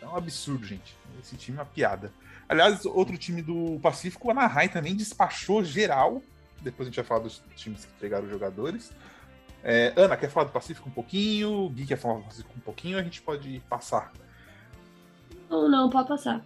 [0.00, 0.96] É um absurdo, gente.
[1.20, 2.10] Esse time é uma piada.
[2.48, 6.22] Aliás, outro time do Pacífico, o Anaheim também despachou geral.
[6.62, 8.92] Depois a gente vai falar dos times que pegaram os jogadores.
[9.62, 11.68] É, Ana, quer falar do Pacífico um pouquinho?
[11.68, 12.98] Gui quer falar do Pacífico um pouquinho?
[12.98, 14.12] A gente pode passar.
[15.50, 16.42] Ou não, pode passar.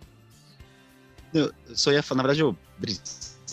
[1.32, 2.56] Eu só ia falar, na verdade, eu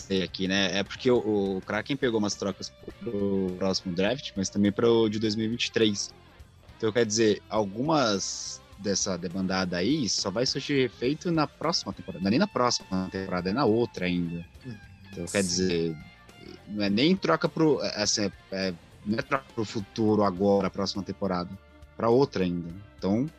[0.04, 0.78] brisei aqui, né?
[0.78, 5.18] É porque o, o Kraken pegou umas trocas pro próximo draft, mas também pro de
[5.18, 6.12] 2023.
[6.76, 12.22] Então, quer dizer, algumas dessa demandada aí só vai surgir efeito na próxima temporada.
[12.22, 14.44] Não é nem na próxima temporada, é na outra ainda.
[15.10, 15.96] Então, quer dizer,
[16.68, 17.80] não é nem troca pro.
[17.94, 18.74] Assim, é,
[19.06, 21.50] não é troca pro futuro agora, a próxima temporada.
[21.96, 22.68] Pra outra ainda.
[22.98, 23.30] Então,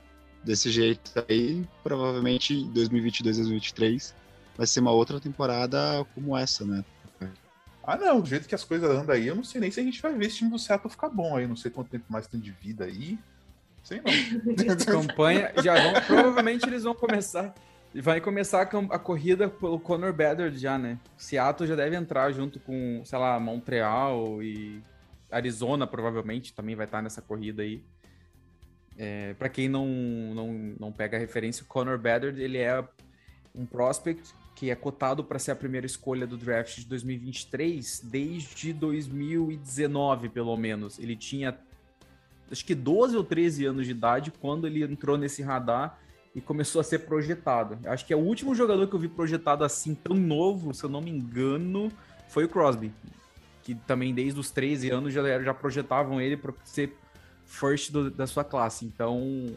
[0.44, 4.25] desse jeito aí, provavelmente 2022, 2023
[4.58, 6.84] vai ser uma outra temporada como essa, né?
[7.88, 9.84] Ah, não, do jeito que as coisas andam aí, eu não sei nem se a
[9.84, 11.46] gente vai ver esse time do Seattle ficar bom aí.
[11.46, 13.20] Não sei quanto tempo mais tem de vida aí.
[13.84, 14.76] Sei não.
[14.86, 17.54] Campanha, já vão, provavelmente eles vão começar,
[17.94, 20.98] vai começar a, a corrida pelo Conor Bedard já, né?
[21.16, 24.82] Seattle já deve entrar junto com, sei lá, Montreal e
[25.30, 27.84] Arizona provavelmente também vai estar nessa corrida aí.
[28.98, 29.86] É, para quem não,
[30.34, 32.84] não, não pega a referência, o Conor Bedard, ele é
[33.54, 38.72] um prospect que é cotado para ser a primeira escolha do draft de 2023 desde
[38.74, 40.98] 2019, pelo menos.
[40.98, 41.58] Ele tinha
[42.50, 46.00] acho que 12 ou 13 anos de idade quando ele entrou nesse radar
[46.34, 47.78] e começou a ser projetado.
[47.88, 50.90] Acho que é o último jogador que eu vi projetado assim tão novo, se eu
[50.90, 51.92] não me engano,
[52.30, 52.92] foi o Crosby,
[53.64, 56.96] que também desde os 13 anos já, já projetavam ele para ser
[57.46, 58.86] first do- da sua classe.
[58.86, 59.54] Então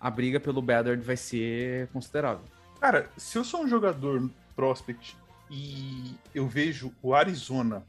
[0.00, 2.44] a briga pelo Bedard vai ser considerável.
[2.84, 5.16] Cara, se eu sou um jogador prospect
[5.50, 7.82] e eu vejo o Arizona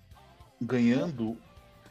[0.62, 1.36] ganhando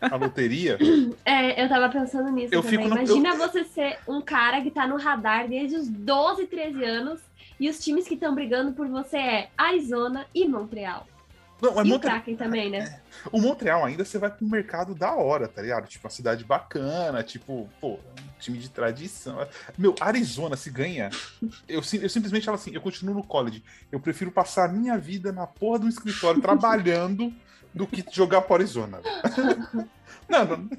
[0.01, 0.79] a loteria.
[1.23, 2.79] É, eu tava pensando nisso Eu também.
[2.79, 6.47] fico no- Imagina eu- você ser um cara que tá no radar desde os 12,
[6.47, 7.21] 13 anos
[7.61, 11.07] e os times que estão brigando por você é Arizona e Montreal.
[11.65, 13.01] Não, mas e o Monte- Kraken também, né?
[13.33, 15.87] o Montreal ainda você vai um mercado da hora, tá ligado?
[15.89, 19.47] Tipo, uma cidade bacana, tipo, pô, um time de tradição.
[19.79, 21.11] Meu, Arizona se ganha.
[21.69, 23.63] Eu, eu simplesmente falo assim, eu continuo no college.
[23.91, 27.33] Eu prefiro passar a minha vida na porra de um escritório trabalhando
[27.75, 29.01] do que jogar pro Arizona.
[30.29, 30.71] não, não.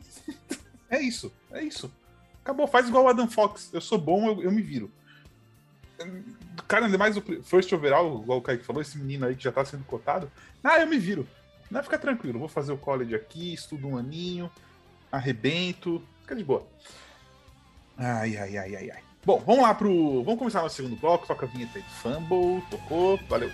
[0.90, 1.92] É isso, é isso.
[2.44, 3.70] Acabou, faz igual o Adam Fox.
[3.74, 4.92] Eu sou bom, eu, eu me viro.
[6.68, 9.52] Cara, ainda mais o first overall, igual o Kaique falou, esse menino aí que já
[9.52, 10.32] tá sendo cotado.
[10.64, 11.28] Ah, eu me viro.
[11.70, 14.50] Não, fica tranquilo, vou fazer o college aqui, estudo um aninho,
[15.12, 16.66] arrebento, fica de boa.
[17.98, 19.04] Ai, ai, ai, ai, ai.
[19.26, 20.24] Bom, vamos lá pro.
[20.24, 23.50] Vamos começar nosso segundo bloco, toca a vinheta aí Fumble, tocou, valeu.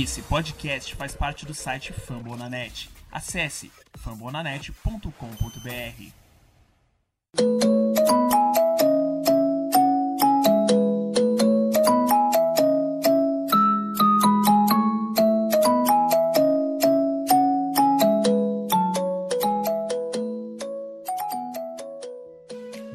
[0.00, 2.88] Esse podcast faz parte do site Fambonanet.
[3.10, 5.10] Acesse fambonanet.com.br.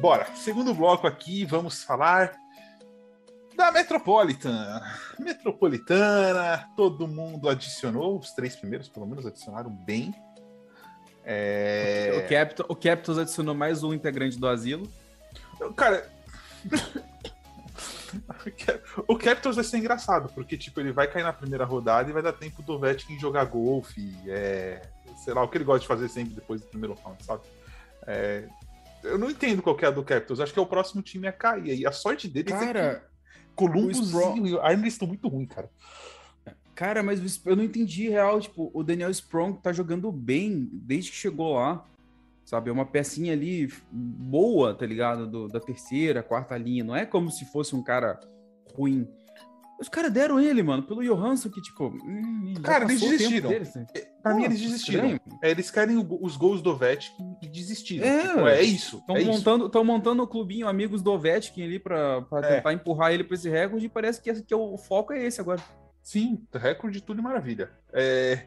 [0.00, 2.43] Bora, segundo bloco aqui, vamos falar
[3.74, 4.80] Metropolitan.
[5.18, 10.14] Metropolitana, todo mundo adicionou, os três primeiros pelo menos adicionaram bem.
[11.24, 12.24] É...
[12.24, 14.88] O, Capitol, o Capitals adicionou mais um integrante do asilo.
[15.76, 16.08] Cara.
[19.08, 22.22] o Capitals vai ser engraçado, porque tipo, ele vai cair na primeira rodada e vai
[22.22, 24.82] dar tempo do Ovechkin jogar golfe, é,
[25.24, 27.42] sei lá, o que ele gosta de fazer sempre depois do primeiro round, sabe?
[28.06, 28.44] É,
[29.02, 31.32] eu não entendo qual é a do Capitals, acho que é o próximo time a
[31.32, 31.76] cair.
[31.78, 33.04] E a sorte deles é que Cara,
[33.54, 35.70] Columbus o Spro- e o Islanders estão muito ruins, cara.
[36.74, 38.40] cara, mas eu não entendi real.
[38.40, 41.84] Tipo, o Daniel Sprong tá jogando bem desde que chegou lá.
[42.44, 45.26] Sabe, é uma pecinha ali boa, tá ligado?
[45.26, 46.84] Do- da terceira, quarta linha.
[46.84, 48.20] Não é como se fosse um cara
[48.76, 49.08] ruim.
[49.80, 51.86] Os caras deram ele, mano, pelo Johansson, que, tipo.
[51.86, 53.48] hum, Cara, eles desistiram.
[53.48, 53.86] deles, né?
[54.22, 55.18] Pra Pô, mim, eles desistiram.
[55.42, 56.76] É, eles querem o- os gols do
[57.18, 58.06] e desistiram.
[58.06, 58.98] É, Tipo, é isso.
[58.98, 62.56] Estão é montando, tão montando o clubinho Amigos do Ovechkin ali pra, pra É.
[62.56, 65.62] tentar empurrar ele pra esse recorde e parece que, que o foco é esse agora.
[66.02, 67.70] Sim, recorde tudo e maravilha.
[67.92, 68.46] É,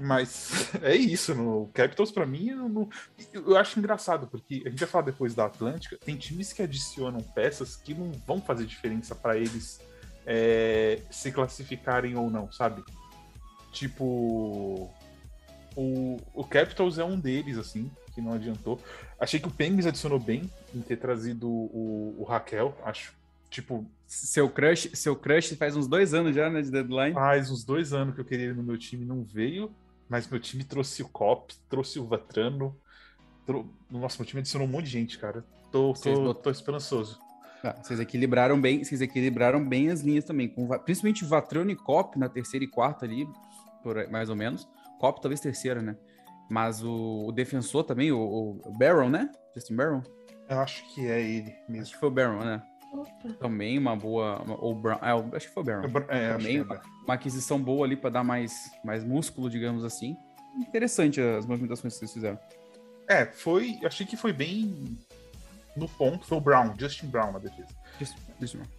[0.00, 0.50] mas
[0.82, 2.88] é isso, no Capitals pra mim, eu, não-
[3.32, 7.20] eu acho engraçado, porque a gente vai falar depois da Atlântica, tem times que adicionam
[7.20, 9.80] peças que não vão fazer diferença pra eles
[10.26, 12.84] é, se classificarem ou não, sabe?
[13.72, 14.90] Tipo,
[15.74, 18.80] o, o Capitals é um deles, assim, que não adiantou.
[19.18, 23.12] Achei que o Penguins adicionou bem em ter trazido o, o Raquel, acho.
[23.50, 27.12] Tipo, Seu crush, seu crush faz uns dois anos já, né, de deadline.
[27.12, 29.70] Faz uns dois anos que eu queria ele no meu time, não veio.
[30.08, 32.74] Mas meu time trouxe o Cop, trouxe o Vatrano.
[33.46, 33.66] Trou...
[33.90, 35.44] Nossa, meu time adicionou um monte de gente, cara.
[35.70, 37.18] Tô, tô, bot- tô esperançoso.
[37.64, 42.18] Ah, vocês equilibraram bem, vocês equilibraram bem as linhas também, com, principalmente Vatrano e Cop
[42.18, 43.26] na terceira e quarta ali,
[43.82, 44.66] por mais ou menos.
[44.98, 45.96] Cop talvez terceira, né?
[46.48, 49.30] Mas o, o defensor também, o, o Barron, né?
[49.54, 50.02] Justin Barron?
[50.48, 51.94] Eu acho que é ele Acho mesmo.
[51.94, 52.62] que foi o Barron, né?
[52.92, 53.34] Opa.
[53.40, 54.42] Também uma boa.
[54.42, 56.04] Uma, ou Brown, é, acho que foi o Barron.
[56.08, 56.80] É, acho Também que é.
[57.04, 60.16] uma aquisição boa ali para dar mais, mais músculo, digamos assim.
[60.58, 62.38] Interessante as movimentações que vocês fizeram.
[63.08, 63.78] É, foi.
[63.84, 64.98] Achei que foi bem
[65.74, 66.26] no ponto.
[66.26, 67.68] Foi o Brown, Justin Brown na defesa.
[67.98, 68.72] Isso, isso mesmo.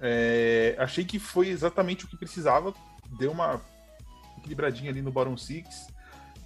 [0.00, 2.72] É, achei que foi exatamente o que precisava.
[3.18, 3.60] Deu uma
[4.36, 5.88] equilibradinha ali no Baron Six.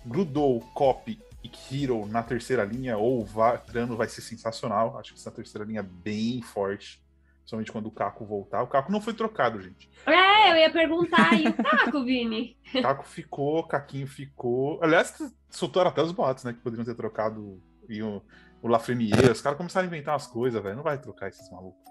[0.05, 4.99] Grudou Cop e Hero na terceira linha, ou o Vatrano vai ser sensacional.
[4.99, 7.03] Acho que essa terceira linha é bem forte.
[7.41, 8.63] Principalmente quando o Caco voltar.
[8.63, 9.91] O Caco não foi trocado, gente.
[10.07, 12.57] É, eu ia perguntar, e o Taco, Vini?
[12.81, 14.79] Caco ficou, Caquinho ficou.
[14.83, 15.13] Aliás,
[15.51, 16.53] soltaram até os boatos, né?
[16.53, 18.23] Que poderiam ter trocado e o,
[18.63, 19.31] o Lafreniere.
[19.31, 20.77] Os caras começaram a inventar umas coisas, velho.
[20.77, 21.83] Não vai trocar esses malucos.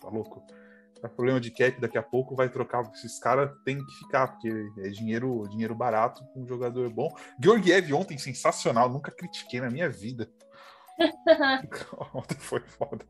[0.00, 0.44] Tá louco?
[1.00, 2.90] Tá problema de cap daqui a pouco, vai trocar.
[2.94, 7.08] Esses caras têm que ficar, porque é dinheiro, dinheiro barato com um jogador bom.
[7.42, 8.88] Georgiev ontem, sensacional.
[8.90, 10.30] Nunca critiquei na minha vida.
[12.14, 13.04] ontem foi foda.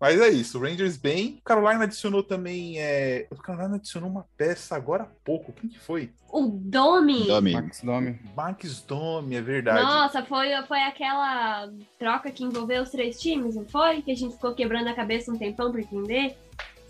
[0.00, 1.40] Mas é isso, Rangers bem.
[1.44, 2.78] Carolina adicionou também.
[2.78, 3.26] É...
[3.30, 5.52] O Carolina adicionou uma peça agora há pouco.
[5.52, 6.12] Quem que foi?
[6.30, 7.26] O Domi.
[7.26, 7.52] Domi.
[7.52, 8.20] Max Domi.
[8.36, 9.82] Max Domi, é verdade.
[9.82, 14.02] Nossa, foi, foi aquela troca que envolveu os três times, não foi?
[14.02, 16.36] Que a gente ficou quebrando a cabeça um tempão pra entender.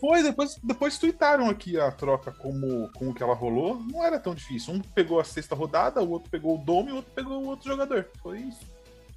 [0.01, 3.81] Foi, depois, depois tweetaram aqui a troca como, como que ela rolou.
[3.91, 4.75] Não era tão difícil.
[4.75, 7.49] Um pegou a sexta rodada, o outro pegou o Dome e o outro pegou o
[7.49, 8.09] outro jogador.
[8.23, 8.61] Foi isso.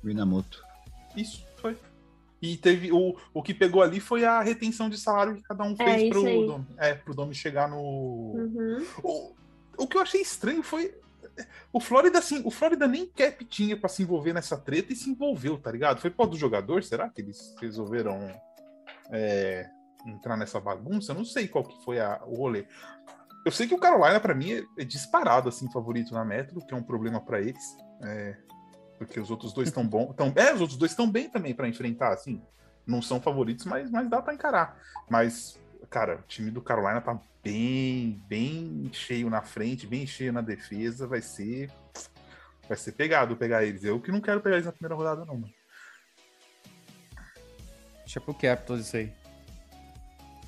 [0.04, 0.63] Minamoto.
[1.15, 1.78] Isso, foi.
[2.41, 2.91] E teve.
[2.91, 6.04] O, o que pegou ali foi a retenção de salário que cada um é, fez
[6.04, 7.77] é, pro, Dome, é, pro Dome chegar no.
[7.77, 8.86] Uhum.
[9.04, 9.36] O,
[9.77, 10.95] o que eu achei estranho foi.
[11.71, 15.10] O Flórida, assim, o Flórida nem cap tinha pra se envolver nessa treta e se
[15.10, 16.01] envolveu, tá ligado?
[16.01, 16.84] Foi por do jogador?
[16.84, 18.30] Será que eles resolveram
[19.12, 19.69] é,
[20.06, 21.12] entrar nessa bagunça?
[21.12, 22.65] Eu não sei qual que foi a, o rolê.
[23.45, 26.73] Eu sei que o Carolina, para mim, é, é, disparado, assim, favorito na Metro, que
[26.73, 27.75] é um problema para eles.
[28.04, 28.38] É,
[29.01, 30.13] porque os outros dois estão bons.
[30.13, 32.39] Tão, é, os outros dois estão bem também para enfrentar, assim.
[32.85, 34.79] Não são favoritos, mas, mas dá para encarar.
[35.09, 35.59] Mas,
[35.89, 41.07] cara, o time do Carolina tá bem, bem cheio na frente, bem cheio na defesa.
[41.07, 41.71] Vai ser.
[42.67, 43.83] Vai ser pegado pegar eles.
[43.83, 45.53] Eu que não quero pegar eles na primeira rodada, não, mano.
[48.01, 49.11] Deixa pro Capitals isso aí.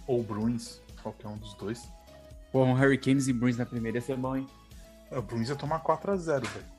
[0.06, 1.90] Ou Bruins, qualquer um dos dois.
[2.52, 4.48] Pô, um Hurricanes e Bruins na primeira ia ser bom, hein?
[5.10, 6.73] O Bruins ia tomar 4x0, velho.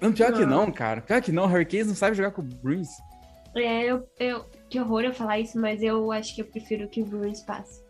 [0.00, 0.38] Não, pior não.
[0.38, 1.00] que não, cara.
[1.00, 2.88] Pior que não, o Hurricanes não sabe jogar com o Bruins.
[3.54, 7.00] É, eu, eu, que horror eu falar isso, mas eu acho que eu prefiro que
[7.00, 7.82] o Bruins passe.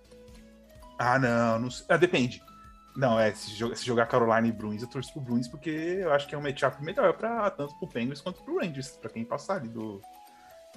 [0.99, 2.43] Ah, não, não ah, depende.
[2.97, 6.13] Não, é, se, jogar, se jogar Carolina e Bruins, eu torço pro Bruins, porque eu
[6.13, 9.25] acho que é um matchup melhor pra, tanto pro Penguins quanto pro Rangers, pra quem
[9.25, 10.01] passar ali do,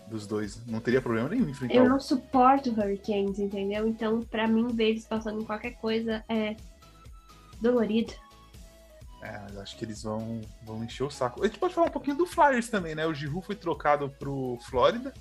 [0.07, 0.65] dos dois.
[0.65, 1.75] Não teria problema nenhum enfrentar.
[1.75, 3.87] Eu não suporto Hurricanes, entendeu?
[3.87, 6.57] Então, pra mim, ver eles passando em qualquer coisa é
[7.61, 8.13] dolorido.
[9.21, 11.43] É, acho que eles vão, vão encher o saco.
[11.43, 13.05] A gente pode falar um pouquinho do Flyers também, né?
[13.05, 15.13] O Giroud foi trocado pro Flórida.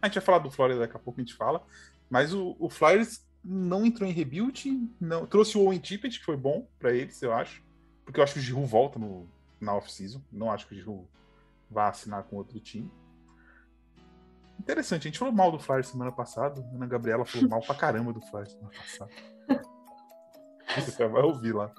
[0.00, 1.62] A gente vai falar do Flórida daqui a pouco, a gente fala.
[2.08, 6.36] Mas o, o Flyers não entrou em rebuild, não trouxe o Owen Tippett, que foi
[6.36, 7.62] bom para eles, eu acho.
[8.04, 9.28] Porque eu acho que o Giroud volta no,
[9.60, 10.22] na off-season.
[10.32, 11.06] Não acho que o Giroud
[11.70, 12.90] vá assinar com outro time.
[14.58, 16.60] Interessante, a gente falou mal do Flyers semana passada.
[16.60, 19.12] A Ana Gabriela falou mal pra caramba do Flyers semana passada.
[20.74, 21.72] Você vai ouvir lá.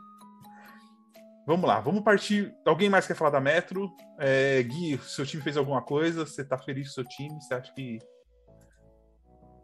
[1.47, 2.53] Vamos lá, vamos partir.
[2.65, 3.89] Alguém mais quer falar da Metro?
[4.19, 6.25] É, Gui, seu time fez alguma coisa?
[6.25, 7.41] Você tá feliz com seu time?
[7.41, 7.99] Você acha que.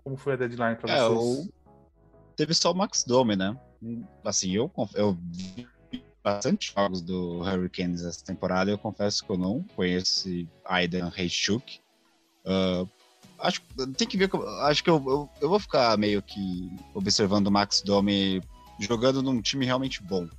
[0.02, 1.52] Como foi a deadline pra é, vocês?
[2.38, 3.60] Teve só o Max Dome, né?
[4.24, 5.68] Assim, eu, eu vi
[6.24, 8.72] bastante jogos do Hurricanes essa temporada.
[8.72, 10.30] Eu confesso que eu não conheço
[10.64, 11.82] Aidan Reichuk.
[12.46, 12.90] Uh,
[13.40, 13.62] acho
[13.98, 14.30] tem que ver.
[14.62, 18.42] Acho que eu, eu, eu, vou ficar meio que observando o Max Dome
[18.80, 20.30] jogando num time realmente bom.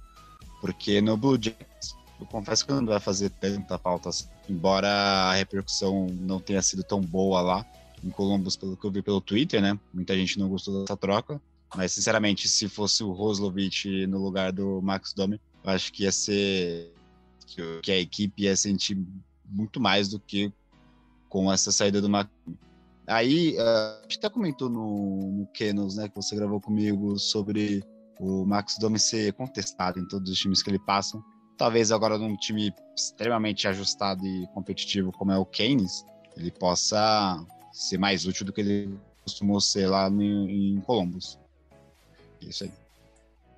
[0.64, 4.24] Porque no Blue Jays, eu confesso que não vai fazer tanta falta assim.
[4.48, 7.66] Embora a repercussão não tenha sido tão boa lá
[8.02, 9.78] em Columbus, pelo que eu vi pelo Twitter, né?
[9.92, 11.38] Muita gente não gostou dessa troca.
[11.76, 16.12] Mas, sinceramente, se fosse o Roslovich no lugar do Max Domi, eu acho que ia
[16.12, 16.94] ser.
[17.82, 18.96] que a equipe ia sentir
[19.44, 20.50] muito mais do que
[21.28, 22.30] com essa saída do Max.
[23.06, 27.84] Aí, uh, a gente até comentou no, no Kenos, né, que você gravou comigo, sobre
[28.18, 31.22] o Max Domi ser contestado em todos os times que ele passa.
[31.56, 36.04] Talvez agora num time extremamente ajustado e competitivo como é o Keynes,
[36.36, 41.38] ele possa ser mais útil do que ele costumou ser lá em, em Columbus.
[42.40, 42.72] Isso aí.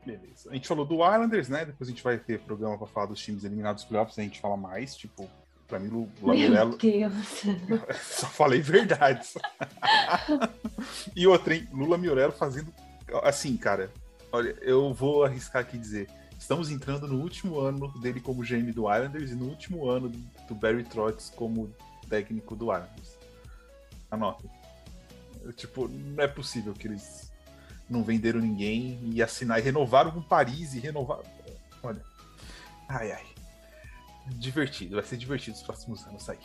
[0.05, 0.51] Beleza.
[0.51, 1.65] A gente falou do Islanders, né?
[1.65, 4.41] Depois a gente vai ter programa para falar dos times eliminados dos playoffs, a gente
[4.41, 5.29] fala mais, tipo,
[5.67, 7.43] pra mim, Lula Meu Deus.
[8.01, 9.35] Só falei verdades.
[11.17, 11.69] e outra, hein?
[11.73, 12.73] Lula Miorello fazendo.
[13.25, 13.91] Assim, cara,
[14.37, 16.11] Olha, eu vou arriscar aqui dizer.
[16.39, 20.55] Estamos entrando no último ano dele como GM do Islanders e no último ano do
[20.55, 21.75] Barry Trotz como
[22.07, 23.17] técnico do Islanders.
[24.11, 24.47] Anota.
[25.55, 27.33] Tipo, não é possível que eles
[27.89, 31.25] não venderam ninguém e assinar e renovaram com Paris e renovaram.
[31.83, 32.05] Olha.
[32.91, 33.27] Ai, ai.
[34.27, 36.41] Divertido, vai ser divertido os próximos anos aí.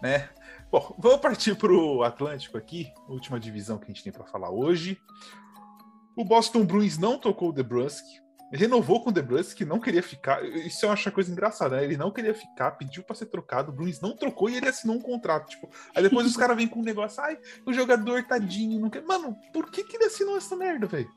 [0.00, 0.28] Né?
[0.70, 4.50] Bom, vamos partir para o Atlântico aqui, última divisão que a gente tem para falar
[4.50, 5.00] hoje.
[6.16, 8.04] O Boston Bruins não tocou o DeBrusk,
[8.52, 10.44] renovou com o DeBrusk, não queria ficar.
[10.44, 11.84] Isso eu acho uma coisa engraçada, né?
[11.84, 14.96] Ele não queria ficar, pediu para ser trocado, o Bruins não trocou e ele assinou
[14.96, 15.48] um contrato.
[15.48, 19.02] Tipo, aí depois os caras vêm com um negócio, ai, o jogador tadinho, não quer.
[19.02, 21.10] Mano, por que, que ele assinou essa merda, velho?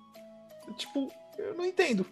[0.78, 2.06] Tipo, eu não entendo.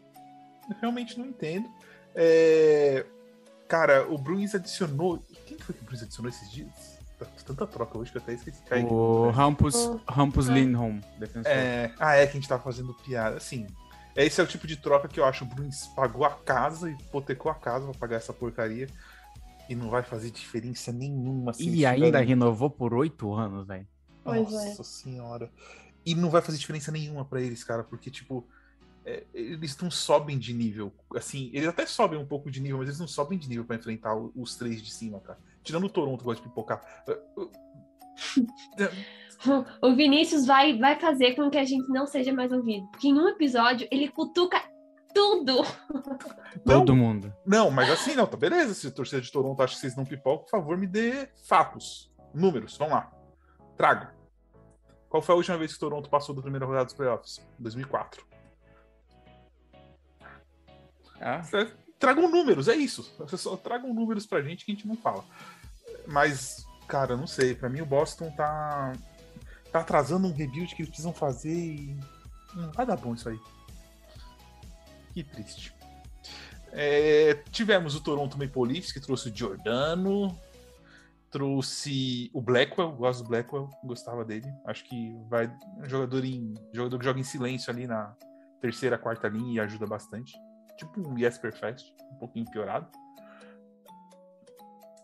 [0.70, 1.68] Eu realmente não entendo.
[2.14, 3.06] É...
[3.68, 5.24] Cara, o Bruins adicionou.
[5.46, 6.95] Quem foi que o Bruins adicionou esses dias?
[7.46, 8.62] Tanta troca hoje que eu até esqueci.
[8.90, 10.00] O Rampus, oh.
[10.08, 11.52] Rampus Lindholm, defensor.
[11.52, 11.94] É...
[12.00, 13.38] Ah, é que a gente tava fazendo piada.
[13.38, 13.68] Assim,
[14.16, 17.52] esse é o tipo de troca que eu acho o Bruins pagou a casa, hipotecou
[17.52, 18.88] a casa pra pagar essa porcaria.
[19.68, 21.52] E não vai fazer diferença nenhuma.
[21.52, 23.88] Assim, e ainda renovou por oito anos, velho.
[24.24, 24.84] Nossa é.
[24.84, 25.52] senhora.
[26.06, 28.48] E não vai fazer diferença nenhuma para eles, cara, porque, tipo,
[29.06, 30.92] é, eles não sobem de nível.
[31.16, 33.76] Assim, eles até sobem um pouco de nível, mas eles não sobem de nível para
[33.76, 35.40] enfrentar os três de cima, cara.
[35.64, 36.82] Tirando o Toronto, gosta de pipocar.
[39.82, 42.88] o Vinícius vai, vai fazer com que a gente não seja mais ouvido.
[42.88, 44.60] Porque em um episódio ele cutuca
[45.14, 45.62] tudo.
[46.66, 47.32] Todo mundo.
[47.46, 48.74] Não, mas assim, não, tá beleza.
[48.74, 52.12] Se o torcedor de Toronto acha que vocês não pipocam, por favor, me dê fatos,
[52.34, 52.76] números.
[52.78, 53.12] Vamos lá.
[53.78, 54.08] Trago.
[55.08, 57.40] Qual foi a última vez que o Toronto passou da primeira rodada dos playoffs?
[57.60, 58.35] 2004.
[61.20, 61.42] Ah.
[61.98, 63.04] Tragam números, é isso.
[63.38, 65.24] Só tragam números pra gente que a gente não fala.
[66.08, 67.56] Mas, cara, não sei.
[67.56, 68.94] Pra mim o Boston tá.
[69.72, 71.98] tá atrasando um rebuild que eles precisam fazer e.
[72.54, 73.40] Não vai dar bom isso aí.
[75.14, 75.74] Que triste.
[76.72, 80.38] É, tivemos o Toronto Maple Leafs, que trouxe o Giordano,
[81.32, 84.48] trouxe o Blackwell, gosto do Blackwell, gostava dele.
[84.66, 85.48] Acho que vai
[85.78, 88.14] um jogador em jogador que joga em silêncio ali na
[88.60, 90.34] terceira, quarta linha e ajuda bastante.
[90.78, 92.88] Tipo um Jesper Fest, um pouquinho piorado.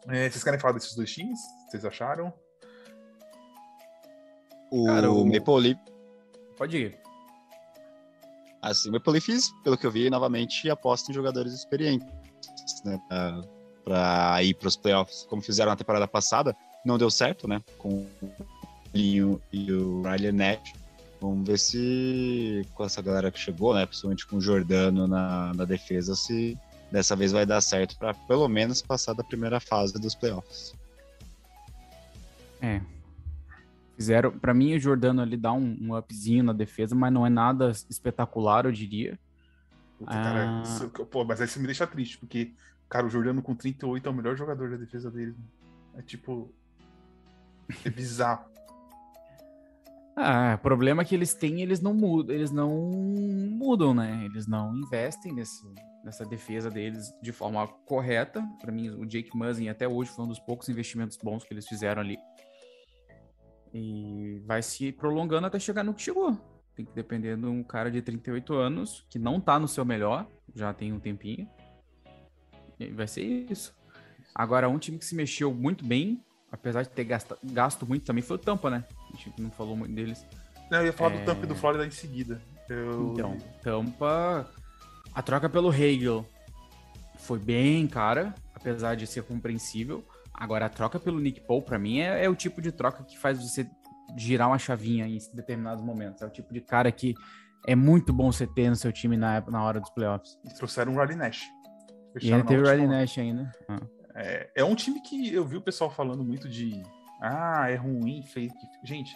[0.07, 1.39] É, vocês querem falar desses dois times?
[1.69, 2.33] Vocês acharam?
[4.71, 5.79] O, Cara, o Maple Leaf.
[6.57, 6.99] Pode ir.
[8.61, 12.07] Assim, o Maple Leafs, pelo que eu vi, novamente aposta em jogadores experientes,
[12.85, 12.99] né,
[13.83, 16.55] para ir para os playoffs, como fizeram na temporada passada.
[16.85, 17.89] Não deu certo, né, com
[18.21, 18.31] o
[18.93, 20.73] Linho e o Riley Nash.
[21.21, 25.65] Vamos ver se com essa galera que chegou, né, principalmente com o Jordano na, na
[25.65, 26.57] defesa, se
[26.91, 30.73] dessa vez vai dar certo para pelo menos passar da primeira fase dos playoffs.
[32.59, 32.81] É,
[34.01, 37.29] Fizeram, para mim, o Jordano ali dá um, um, upzinho na defesa, mas não é
[37.29, 39.19] nada espetacular, eu diria.
[39.99, 40.63] Puta, cara, ah...
[40.63, 42.51] isso, pô, mas aí isso me deixa triste, porque,
[42.89, 45.35] cara, o Jordano com 38 é o melhor jogador da defesa dele.
[45.95, 46.51] É tipo.
[47.85, 48.50] É bizarro.
[50.15, 54.25] Ah, o problema que eles têm, eles não mudam, eles não mudam, né?
[54.25, 55.63] Eles não investem nesse,
[56.03, 58.45] nessa defesa deles de forma correta.
[58.59, 61.67] Para mim, o Jake Muzzin até hoje foi um dos poucos investimentos bons que eles
[61.67, 62.17] fizeram ali.
[63.73, 66.37] E vai se prolongando até chegar no que chegou.
[66.75, 70.27] Tem que depender de um cara de 38 anos que não tá no seu melhor,
[70.53, 71.49] já tem um tempinho.
[72.79, 73.73] E vai ser isso.
[74.35, 78.23] Agora, um time que se mexeu muito bem, apesar de ter gasto, gasto muito também,
[78.23, 78.85] foi o Tampa, né?
[79.13, 80.25] A gente não falou muito deles.
[80.69, 81.19] Não, eu ia falar é...
[81.19, 82.41] do Tampa e do Florida em seguida.
[82.69, 83.13] Eu...
[83.13, 84.49] Então, Tampa,
[85.13, 86.25] a troca pelo Hegel
[87.17, 90.03] foi bem cara, apesar de ser compreensível.
[90.33, 93.17] Agora, a troca pelo Nick Paul, para mim, é, é, o tipo de troca que
[93.17, 93.69] faz você
[94.17, 96.21] girar uma chavinha em determinados momentos.
[96.21, 97.13] É o tipo de cara que
[97.67, 100.37] é muito bom você ter no seu time na, na hora dos playoffs.
[100.45, 101.43] E trouxeram o Riley Nash.
[102.21, 103.51] e ainda teve o Riley Nash ainda.
[103.67, 103.79] Ah.
[104.15, 106.81] É, é um time que eu vi o pessoal falando muito de
[107.21, 108.67] ah, é ruim, fake.
[108.83, 109.15] Gente,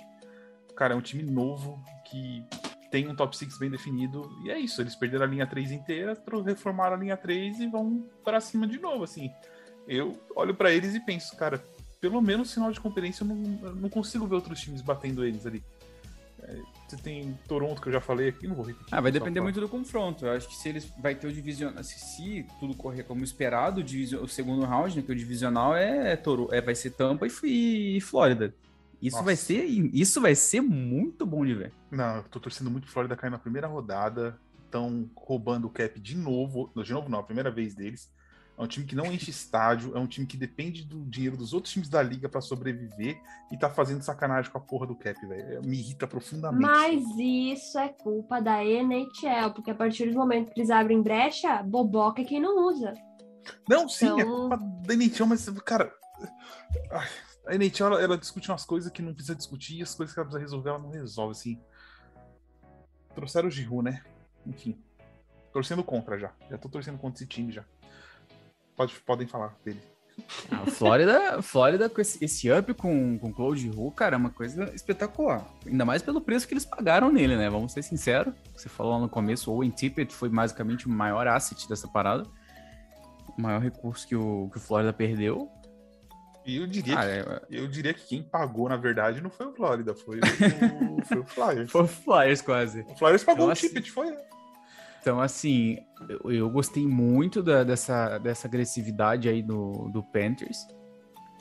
[0.75, 2.45] cara, é um time novo que
[2.91, 4.29] tem um top 6 bem definido.
[4.45, 8.07] E é isso, eles perderam a linha 3 inteira, reformaram a linha 3 e vão
[8.23, 9.31] para cima de novo, assim
[9.87, 11.63] eu olho para eles e penso, cara,
[11.99, 15.45] pelo menos final de conferência eu não, eu não consigo ver outros times batendo eles
[15.45, 15.63] ali.
[16.87, 18.93] Você tem Toronto, que eu já falei aqui, não vou repetir.
[18.93, 20.25] Ah, vai depender muito do confronto.
[20.25, 23.81] Eu acho que se eles vai ter o divisional, se, se tudo correr como esperado,
[23.81, 26.91] o, o segundo round, né, que é o divisional é, é, Toro, é vai ser
[26.91, 28.53] Tampa e, e Flórida.
[29.01, 31.73] Isso vai ser isso vai ser muito bom de ver.
[31.91, 34.39] Não, eu tô torcendo muito Flórida cair na primeira rodada.
[34.65, 36.71] Estão roubando o cap de novo.
[36.83, 38.11] De novo, não, a primeira vez deles.
[38.57, 41.53] É um time que não enche estádio, é um time que depende do dinheiro dos
[41.53, 45.19] outros times da liga para sobreviver e tá fazendo sacanagem com a porra do cap,
[45.27, 45.61] velho.
[45.61, 46.63] Me irrita profundamente.
[46.63, 51.61] Mas isso é culpa da NHL, porque a partir do momento que eles abrem brecha,
[51.63, 52.93] boboca é quem não usa.
[53.67, 54.19] Não, sim, é então...
[54.19, 55.93] é culpa da NHL, mas, cara.
[57.45, 60.19] A NHL ela, ela, discute umas coisas que não precisa discutir e as coisas que
[60.19, 61.59] ela precisa resolver, ela não resolve, assim.
[63.13, 64.01] Trouxeram o Giroud, né?
[64.45, 64.81] Enfim.
[65.51, 66.33] Torcendo contra já.
[66.49, 67.65] Já tô torcendo contra esse time já.
[68.75, 69.79] Pode, podem falar dele.
[70.49, 74.29] A ah, Flórida, Flórida com esse, esse up com, com Claude Hu, cara, é uma
[74.29, 75.45] coisa espetacular.
[75.65, 77.49] Ainda mais pelo preço que eles pagaram nele, né?
[77.49, 78.33] Vamos ser sinceros.
[78.55, 82.25] Você falou lá no começo, o Owen Tippett foi basicamente o maior asset dessa parada.
[83.37, 85.49] O maior recurso que o, que o Flórida perdeu.
[86.45, 87.61] E eu diria, ah, que, é...
[87.61, 90.21] eu diria que quem pagou, na verdade, não foi o Flórida, foi o,
[91.03, 91.71] foi o Flyers.
[91.71, 92.81] foi o Flyers, quase.
[92.81, 94.15] O Flyers pagou então, o assim, Tippett, foi.
[95.05, 95.77] Então, assim,
[96.09, 100.65] eu, eu gostei muito da, dessa, dessa agressividade aí do, do Panthers.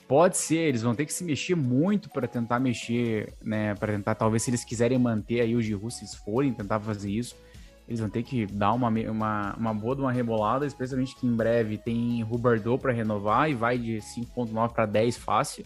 [0.07, 3.75] Pode ser, eles vão ter que se mexer muito para tentar mexer, né?
[3.75, 7.11] Para tentar, talvez, se eles quiserem manter aí o Giroud, se eles forem tentar fazer
[7.11, 7.35] isso,
[7.89, 11.35] eles vão ter que dar uma, uma, uma boa de uma rebolada, especialmente que em
[11.35, 15.65] breve tem Rubardot para renovar e vai de 5.9 para 10 fácil.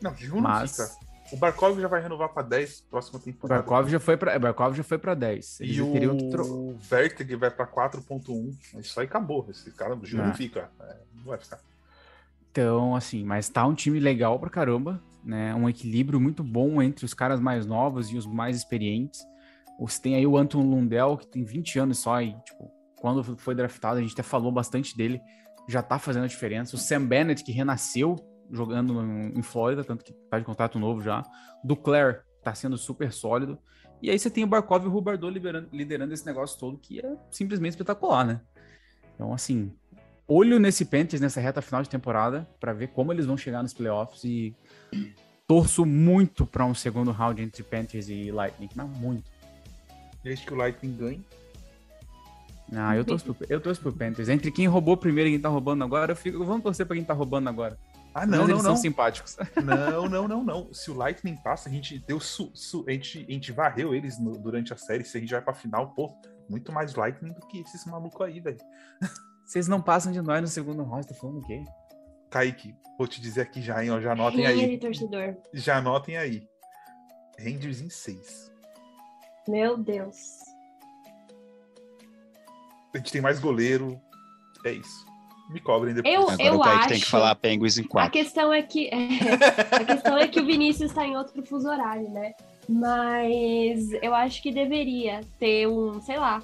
[0.00, 0.78] Não, Giroud Mas...
[0.78, 1.11] não fica.
[1.32, 3.62] O Barkov já vai renovar para 10 próxima temporada.
[3.62, 5.60] O Barkov já foi para Barkov já foi para 10.
[5.60, 6.76] Eles e o tro...
[6.78, 8.54] Vertig vai para 4.1.
[8.78, 9.46] Isso aí acabou.
[9.48, 10.70] Esse cara do não fica.
[10.80, 11.58] É, não vai ficar.
[12.50, 15.02] Então, assim, mas tá um time legal pra caramba.
[15.24, 15.54] né?
[15.54, 19.20] Um equilíbrio muito bom entre os caras mais novos e os mais experientes.
[19.80, 22.70] Você tem aí o Anton Lundell, que tem 20 anos só, e, tipo,
[23.00, 25.20] quando foi draftado, a gente até falou bastante dele,
[25.66, 26.76] já tá fazendo a diferença.
[26.76, 28.16] O Sam Bennett, que renasceu
[28.50, 31.24] jogando em Flórida, tanto que tá de contrato novo já.
[31.64, 33.58] Duclair tá sendo super sólido.
[34.00, 35.32] E aí você tem o Barkov e o Rubardot
[35.72, 38.40] liderando, esse negócio todo, que é simplesmente espetacular, né?
[39.14, 39.72] Então, assim,
[40.26, 43.72] olho nesse Panthers nessa reta final de temporada para ver como eles vão chegar nos
[43.72, 44.56] playoffs e
[45.46, 49.30] torço muito para um segundo round entre Panthers e Lightning, mas muito.
[50.24, 51.24] Desde que o Lightning ganhe.
[52.74, 54.28] Ah, eu torço, pro, eu torço pro Panthers.
[54.28, 56.42] Entre quem roubou primeiro e quem tá roubando agora, eu fico.
[56.44, 57.78] Vamos torcer pra quem tá roubando agora.
[58.14, 58.70] Ah, não, Mas não, eles não.
[58.74, 59.36] são simpáticos.
[59.64, 60.74] Não, não, não, não.
[60.74, 64.18] Se o Lightning passa, a gente deu su, su, a, gente, a gente varreu eles
[64.18, 65.02] no, durante a série.
[65.04, 66.14] Se a gente vai pra final, pô,
[66.48, 68.58] muito mais Lightning do que esses malucos aí, velho.
[69.46, 71.64] Vocês não passam de nós no segundo round, tá falando o quê?
[72.30, 74.78] Kaique, vou te dizer aqui já, hein, ó, já anotem aí.
[74.78, 75.36] torcedor.
[75.52, 76.46] Já anotem aí.
[77.38, 78.52] Rangers em 6.
[79.48, 80.38] Meu Deus.
[82.94, 84.00] A gente tem mais goleiro.
[84.64, 85.06] É isso.
[85.52, 86.14] Me cobrem depois.
[86.14, 86.88] Eu, Agora eu o Kaique acho...
[86.88, 88.08] tem que falar Penguins em 4.
[88.08, 88.96] A questão é que é,
[89.70, 92.32] a questão é que o Vinícius está em outro fuso horário, né?
[92.68, 96.42] Mas eu acho que deveria ter um, sei lá,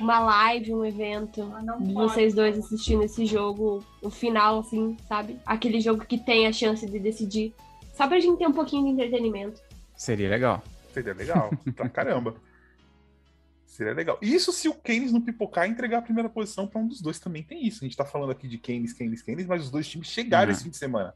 [0.00, 1.50] uma live, um evento
[1.80, 5.38] de vocês dois assistindo esse jogo, o final, assim, sabe?
[5.46, 7.54] Aquele jogo que tem a chance de decidir.
[7.94, 9.60] Só pra gente ter um pouquinho de entretenimento.
[9.96, 10.62] Seria legal.
[10.92, 12.34] Seria legal, pra caramba.
[13.70, 14.18] Seria legal.
[14.20, 17.20] Isso se o Keynes não pipocar e entregar a primeira posição para um dos dois
[17.20, 17.84] também tem isso.
[17.84, 20.52] A gente tá falando aqui de Keynes, Keynes, Keynes, mas os dois times chegaram uhum.
[20.52, 21.14] esse fim de semana.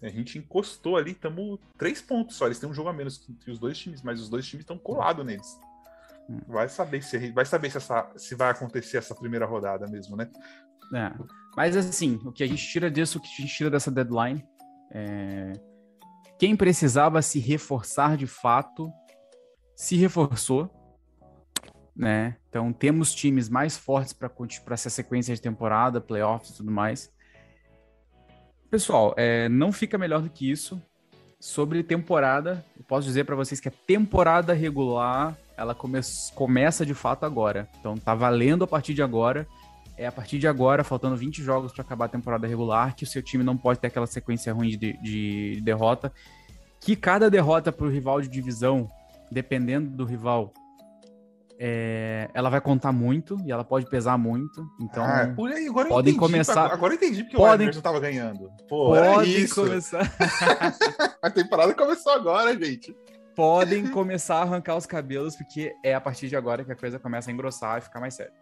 [0.00, 2.46] A gente encostou ali, estamos três pontos só.
[2.46, 4.78] Eles têm um jogo a menos entre os dois times, mas os dois times estão
[4.78, 5.58] colados neles.
[6.28, 6.38] Hum.
[6.46, 10.30] Vai saber se vai saber se, essa, se vai acontecer essa primeira rodada mesmo, né?
[10.94, 11.12] É.
[11.56, 14.46] Mas assim, o que a gente tira disso, o que a gente tira dessa deadline,
[14.92, 15.52] é...
[16.38, 18.92] quem precisava se reforçar de fato
[19.74, 20.70] se reforçou,
[22.00, 22.36] né?
[22.48, 24.30] Então temos times mais fortes para
[24.70, 27.12] essa sequência de temporada, playoffs e tudo mais.
[28.70, 30.80] Pessoal, é, não fica melhor do que isso.
[31.38, 36.00] Sobre temporada, eu posso dizer para vocês que a temporada regular ela come
[36.34, 37.68] começa de fato agora.
[37.78, 39.46] Então tá valendo a partir de agora.
[39.98, 43.06] É a partir de agora, faltando 20 jogos para acabar a temporada regular, que o
[43.06, 46.10] seu time não pode ter aquela sequência ruim de, de derrota.
[46.80, 48.88] Que cada derrota para o rival de divisão,
[49.30, 50.54] dependendo do rival,
[51.62, 54.66] é, ela vai contar muito e ela pode pesar muito.
[54.80, 56.72] Então, ah, por aí, agora podem começar.
[56.72, 58.50] Agora eu entendi porque podem, o Everton tava ganhando.
[58.66, 60.10] Pô, podem começar.
[61.20, 62.96] a temporada começou agora, gente.
[63.36, 66.98] Podem começar a arrancar os cabelos, porque é a partir de agora que a coisa
[66.98, 68.32] começa a engrossar e ficar mais séria.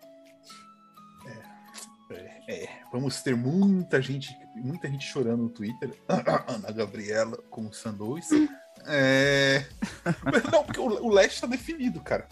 [2.12, 2.68] É, é, é.
[2.92, 5.92] vamos ter muita gente, muita gente chorando no Twitter.
[6.46, 8.28] Ana Gabriela com o Sandoz.
[8.86, 9.66] É...
[10.52, 12.28] Não, porque o, o leste tá definido, cara.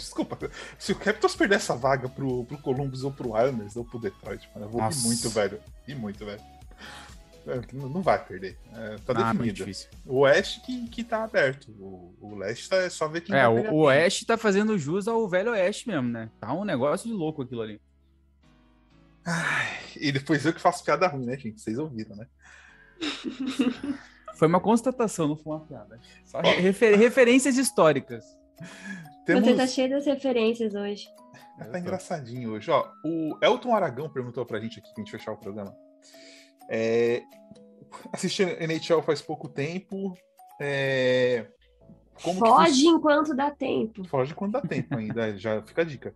[0.00, 3.98] Desculpa, se o Capitals perder essa vaga pro, pro Columbus ou pro Islanders ou pro
[3.98, 5.06] Detroit, mano, eu vou Nossa.
[5.06, 5.60] muito, velho.
[5.86, 6.40] E muito, velho.
[7.46, 8.58] É, não vai perder.
[8.74, 9.64] É, tá ah, definido.
[10.06, 11.70] O Oeste que, que tá aberto.
[11.78, 15.08] O, o Leste tá, é só ver quem É, o, o Oeste tá fazendo jus
[15.08, 16.30] ao velho Oeste mesmo, né?
[16.38, 17.80] Tá um negócio de louco aquilo ali.
[19.24, 21.60] Ai, e depois eu que faço piada ruim, né, gente?
[21.60, 22.26] Vocês ouviram, né?
[24.40, 26.00] Foi uma constatação, não foi uma piada.
[26.24, 28.24] Só refer referências históricas.
[29.24, 29.44] Temos...
[29.48, 31.08] Você tá cheio das referências hoje.
[31.60, 32.70] É, tá engraçadinho hoje.
[32.70, 35.76] Ó, o Elton Aragão perguntou pra gente aqui, pra gente fechar o programa.
[36.68, 37.22] É...
[38.12, 40.16] Assisti NHL faz pouco tempo.
[40.60, 41.46] É...
[42.16, 44.04] Foge enquanto dá tempo.
[44.04, 46.14] Foge enquanto dá tempo ainda, já fica a dica.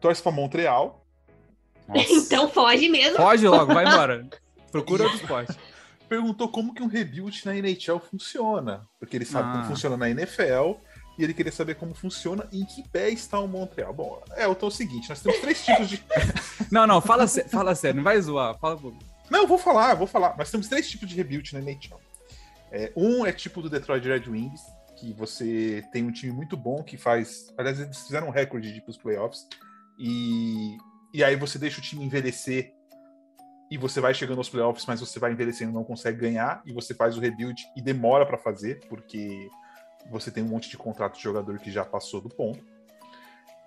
[0.00, 1.06] Torce pra Montreal.
[1.94, 3.16] então foge mesmo.
[3.16, 4.28] Foge logo, vai embora.
[4.70, 5.56] Procura outro esporte.
[6.08, 8.86] Perguntou como que um rebuild na NHL funciona.
[8.98, 9.52] Porque ele sabe ah.
[9.52, 10.74] como funciona na NFL
[11.18, 13.92] e ele queria saber como funciona e em que pé está o Montreal.
[13.92, 16.04] Bom, é, eu tô o seguinte, nós temos três tipos de...
[16.70, 18.78] não, não, fala, fala sério, não vai zoar, fala
[19.30, 20.36] Não, eu vou falar, eu vou falar.
[20.36, 22.00] Nós temos três tipos de rebuild na NHL.
[22.72, 24.60] É, um é tipo do Detroit Red Wings,
[24.96, 27.52] que você tem um time muito bom que faz...
[27.56, 29.46] Aliás, eles fizeram um recorde de ir pros playoffs
[29.98, 30.76] e,
[31.12, 32.74] e aí você deixa o time envelhecer
[33.70, 36.72] e você vai chegando aos playoffs, mas você vai envelhecendo e não consegue ganhar, e
[36.72, 39.48] você faz o rebuild e demora para fazer, porque
[40.10, 42.64] você tem um monte de contrato de jogador que já passou do ponto.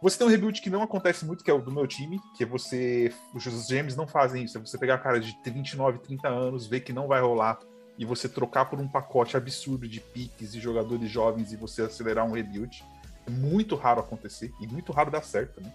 [0.01, 2.43] Você tem um rebuild que não acontece muito, que é o do meu time, que
[2.43, 3.11] é você.
[3.33, 4.57] Os James não fazem isso.
[4.57, 7.59] É você pegar a cara de 29, 30 anos, ver que não vai rolar,
[7.97, 12.25] e você trocar por um pacote absurdo de piques e jogadores jovens e você acelerar
[12.25, 12.83] um rebuild.
[13.25, 15.73] É muito raro acontecer, e muito raro dar certo, né?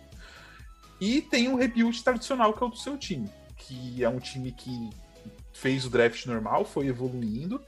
[1.00, 4.52] E tem um rebuild tradicional, que é o do seu time, que é um time
[4.52, 4.90] que
[5.52, 7.60] fez o draft normal, foi evoluindo,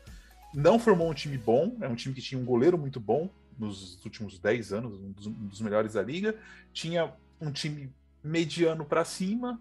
[0.55, 3.29] não formou um time bom, é um time que tinha um goleiro muito bom
[3.59, 6.37] nos últimos 10 anos, um dos, um dos melhores da liga.
[6.73, 7.93] Tinha um time
[8.23, 9.61] mediano para cima,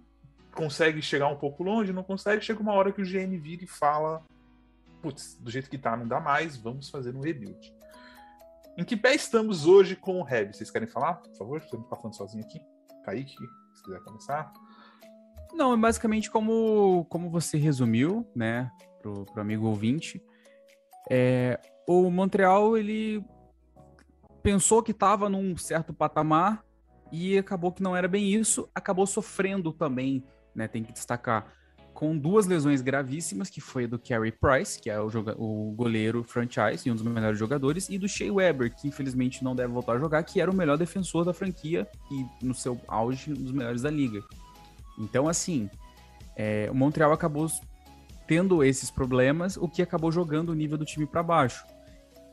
[0.54, 3.68] consegue chegar um pouco longe, não consegue, chega uma hora que o GM vira e
[3.68, 4.24] fala:
[5.02, 7.74] putz, do jeito que tá, não dá mais, vamos fazer um rebuild.
[8.78, 10.56] Em que pé estamos hoje com o Reb?
[10.56, 11.62] Vocês querem falar, por favor?
[11.62, 12.60] Você não tá falando sozinho aqui?
[13.06, 13.36] Kaique,
[13.74, 14.52] se quiser começar.
[15.54, 20.24] Não, é basicamente como, como você resumiu, né, pro, pro amigo ouvinte.
[21.10, 23.24] É, o Montreal, ele
[24.42, 26.64] pensou que estava num certo patamar
[27.12, 30.24] e acabou que não era bem isso, acabou sofrendo também,
[30.56, 31.48] né, tem que destacar,
[31.94, 36.88] com duas lesões gravíssimas, que foi do Carey Price, que é o, o goleiro franchise
[36.88, 40.00] e um dos melhores jogadores, e do Shea Weber, que infelizmente não deve voltar a
[40.00, 43.84] jogar, que era o melhor defensor da franquia e no seu auge, um dos melhores
[43.84, 44.24] da liga.
[44.98, 45.70] Então, assim,
[46.36, 47.48] é, o Montreal acabou
[48.28, 51.66] tendo esses problemas, o que acabou jogando o nível do time para baixo.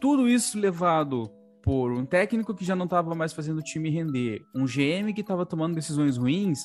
[0.01, 1.31] Tudo isso levado
[1.63, 5.21] por um técnico que já não estava mais fazendo o time render, um GM que
[5.21, 6.65] estava tomando decisões ruins,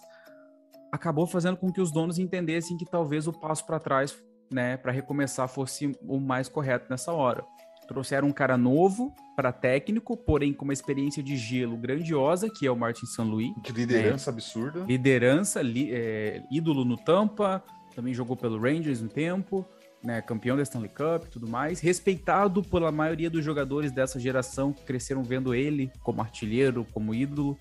[0.92, 4.18] acabou fazendo com que os donos entendessem que talvez o passo para trás,
[4.52, 7.44] né, para recomeçar fosse o mais correto nessa hora.
[7.88, 12.72] Trouxeram um cara novo para técnico, porém com uma experiência de gelo grandiosa, que é
[12.72, 13.22] o Martin St.
[13.22, 13.54] Louis.
[13.62, 14.36] De liderança né?
[14.36, 14.80] absurda.
[14.86, 17.64] Liderança, li, é, ídolo no Tampa,
[17.96, 19.66] também jogou pelo Rangers um tempo,
[20.04, 21.80] né, campeão da Stanley Cup e tudo mais.
[21.80, 27.58] Respeitado pela maioria dos jogadores dessa geração que cresceram vendo ele como artilheiro, como ídolo.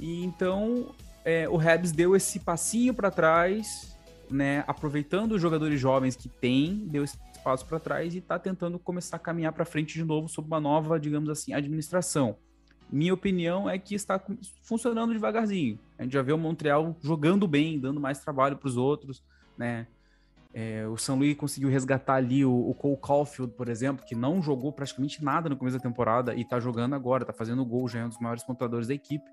[0.00, 0.94] E então
[1.24, 3.96] é, o Habs deu esse passinho para trás,
[4.30, 8.78] né, aproveitando os jogadores jovens que tem, deu esse passos para trás e está tentando
[8.78, 12.36] começar a caminhar para frente de novo sob uma nova, digamos assim, administração.
[12.90, 14.22] Minha opinião é que está
[14.62, 15.78] funcionando devagarzinho.
[15.98, 19.22] A gente já vê o Montreal jogando bem, dando mais trabalho para os outros,
[19.62, 19.86] né?
[20.52, 24.42] É, o São Luís conseguiu resgatar ali o, o, Cole Caulfield, por exemplo, que não
[24.42, 28.00] jogou praticamente nada no começo da temporada e está jogando agora, está fazendo gol, já
[28.00, 29.24] é um dos maiores pontuadores da equipe.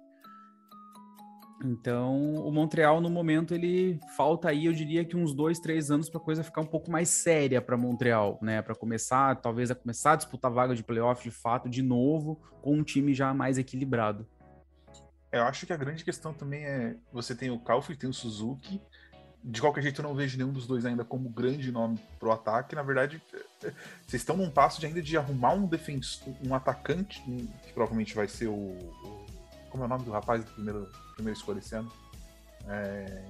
[1.61, 6.09] Então, o Montreal, no momento, ele falta aí, eu diria que uns dois, três anos
[6.09, 8.61] para a coisa ficar um pouco mais séria para Montreal, né?
[8.61, 12.75] Para começar, talvez, a começar a disputar vaga de playoff de fato, de novo, com
[12.75, 14.25] um time já mais equilibrado.
[15.33, 18.81] Eu acho que a grande questão também é: você tem o e tem o Suzuki.
[19.43, 22.75] De qualquer jeito, eu não vejo nenhum dos dois ainda como grande nome pro ataque.
[22.75, 23.21] Na verdade,
[24.05, 28.27] vocês estão num passo de ainda de arrumar um defensor, um atacante, que provavelmente vai
[28.27, 29.25] ser o, o
[29.69, 31.91] como é o nome do rapaz do primeiro primeira escolha esse ano.
[32.67, 33.23] É...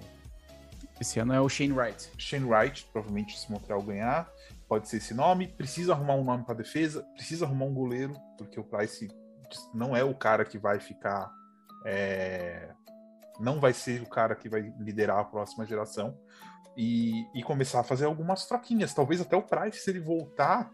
[0.99, 2.11] Esse ano é o Shane Wright.
[2.17, 4.29] Shane Wright, provavelmente se Montreal ganhar,
[4.67, 5.47] pode ser esse nome.
[5.47, 9.09] Precisa arrumar um nome para defesa, precisa arrumar um goleiro, porque o Price
[9.73, 11.31] não é o cara que vai ficar.
[11.85, 12.71] É...
[13.39, 16.17] Não vai ser o cara que vai liderar a próxima geração.
[16.77, 18.93] E, e começar a fazer algumas troquinhas.
[18.93, 20.71] Talvez até o Price, se ele voltar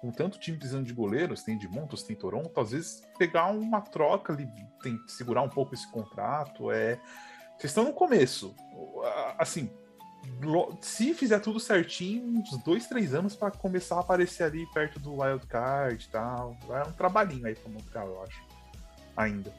[0.00, 3.80] com tanto time precisando de goleiros, tem de Montos, tem Toronto, às vezes pegar uma
[3.80, 4.48] troca ali,
[4.82, 6.70] tem segurar um pouco esse contrato.
[6.72, 7.00] É...
[7.56, 8.54] Vocês estão no começo.
[9.38, 9.70] Assim,
[10.80, 15.20] se fizer tudo certinho, uns dois, três anos para começar a aparecer ali perto do
[15.20, 16.56] Wild Card e tal.
[16.68, 18.42] É um trabalhinho aí para Montreal, eu acho.
[19.16, 19.52] Ainda.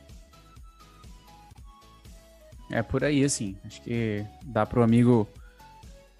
[2.73, 3.55] É por aí, assim.
[3.63, 5.27] Acho que dá pro amigo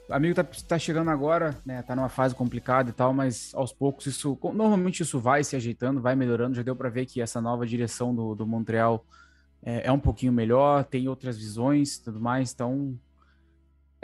[0.08, 1.82] o amigo tá, tá chegando agora, né?
[1.82, 4.38] Tá numa fase complicada e tal, mas aos poucos isso.
[4.44, 6.56] Normalmente isso vai se ajeitando, vai melhorando.
[6.56, 9.04] Já deu para ver que essa nova direção do, do Montreal
[9.64, 12.54] é, é, um pouquinho melhor, tem outras visões tudo mais.
[12.54, 12.96] Então.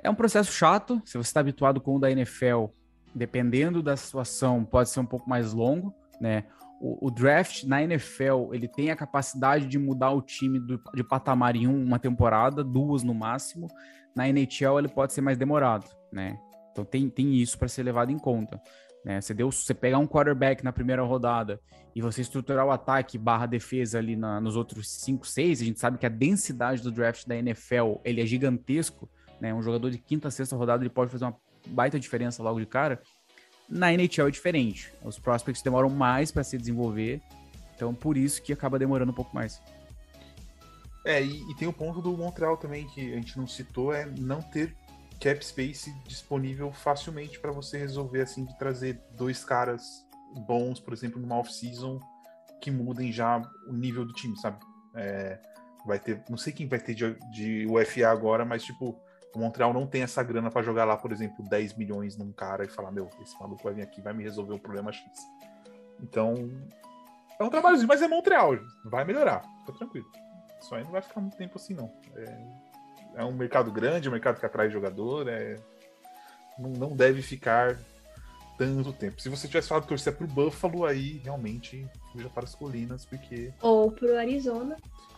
[0.02, 1.00] É um processo chato.
[1.06, 2.66] Se você está habituado com o da NFL,
[3.14, 6.44] dependendo da situação, pode ser um pouco mais longo, né?
[6.82, 11.04] O, o, draft na NFL ele tem a capacidade de mudar o time do, de
[11.04, 13.68] patamar em uma temporada, duas no máximo
[14.16, 16.38] na NHL ele pode ser mais demorado, né?
[16.72, 18.62] Então tem, tem isso para ser levado em conta.
[19.04, 19.22] Né?
[19.22, 21.60] Você, deu, você pegar um quarterback na primeira rodada
[21.96, 25.80] e você estruturar o ataque barra defesa ali na, nos outros 5, 6, a gente
[25.80, 29.10] sabe que a densidade do draft da NFL ele é gigantesco.
[29.40, 29.54] Né?
[29.54, 31.36] Um jogador de quinta, sexta rodada ele pode fazer uma
[31.68, 33.02] baita diferença logo de cara.
[33.70, 34.92] Na NHL é diferente.
[35.04, 37.22] Os prospects demoram mais para se desenvolver.
[37.76, 39.62] Então, por isso que acaba demorando um pouco mais.
[41.06, 44.06] É, e, e, tem o ponto do Montreal também, que a gente não citou, é
[44.06, 44.76] não ter
[45.20, 50.06] cap space disponível facilmente para você resolver, assim, de trazer dois caras
[50.46, 52.00] bons, por exemplo, numa off-season,
[52.62, 54.60] que mudem já o nível do time, sabe?
[54.96, 55.40] É,
[55.86, 59.00] vai ter, não sei quem vai ter de, de UFA agora, mas, tipo,
[59.36, 62.68] Montreal não tem essa grana para jogar lá, por exemplo, 10 milhões num cara e
[62.68, 65.06] falar, meu, esse maluco vai vir aqui, vai me resolver o problema X.
[66.02, 66.34] Então,
[67.40, 70.08] é um trabalhozinho, mas é Montreal, vai melhorar, fica tranquilo.
[70.60, 71.92] Isso aí não vai ficar muito tempo assim, não.
[72.16, 75.56] É, é um mercado grande, um mercado que atrai jogador, é,
[76.58, 77.78] não, não deve ficar
[78.60, 79.22] tanto tempo.
[79.22, 83.54] Se você tivesse falado torcer pro Buffalo, aí realmente fuja para as colinas, porque.
[83.62, 84.76] Ou pro Arizona.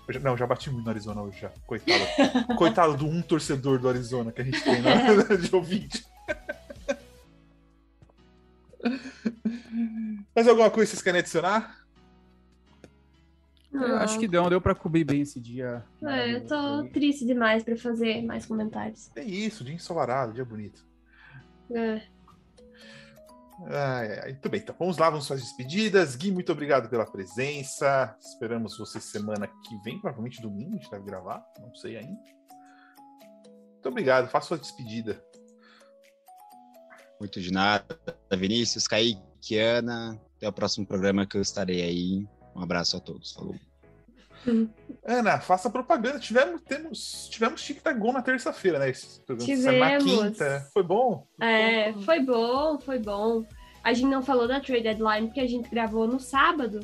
[0.07, 1.51] Já, não, já bati muito no Arizona hoje, já.
[1.65, 2.03] Coitado.
[2.55, 6.05] Coitado do um torcedor do Arizona que a gente tem na, de ouvinte.
[10.35, 11.81] Mais alguma coisa que vocês querem adicionar?
[13.73, 15.83] Eu acho que deu, deu pra cobrir bem esse dia.
[16.03, 19.09] É, eu tô triste demais pra fazer mais comentários.
[19.15, 20.85] É isso, dia ensolarado, dia bonito.
[21.73, 22.01] É.
[23.67, 24.29] Ah, é.
[24.29, 26.15] Muito bem, então vamos lá, vamos fazer despedidas.
[26.15, 28.15] Gui, muito obrigado pela presença.
[28.19, 32.19] Esperamos você semana que vem, provavelmente domingo, a gente deve gravar, não sei ainda.
[33.73, 35.23] Muito obrigado, faça sua despedida.
[37.19, 37.99] Muito de nada,
[38.35, 40.19] Vinícius, Kaique, Ana.
[40.37, 42.27] Até o próximo programa que eu estarei aí.
[42.55, 43.31] Um abraço a todos.
[43.31, 43.70] Falou.
[45.05, 46.19] Ana, faça propaganda.
[46.19, 48.91] Tivemos, temos, tivemos Tic Tac na terça-feira, né?
[49.39, 49.79] Tivemos.
[49.79, 50.67] Na quinta.
[50.73, 51.25] Foi bom?
[51.39, 53.45] É, foi bom, foi bom.
[53.83, 56.79] A gente não falou da trade deadline porque a gente gravou no sábado.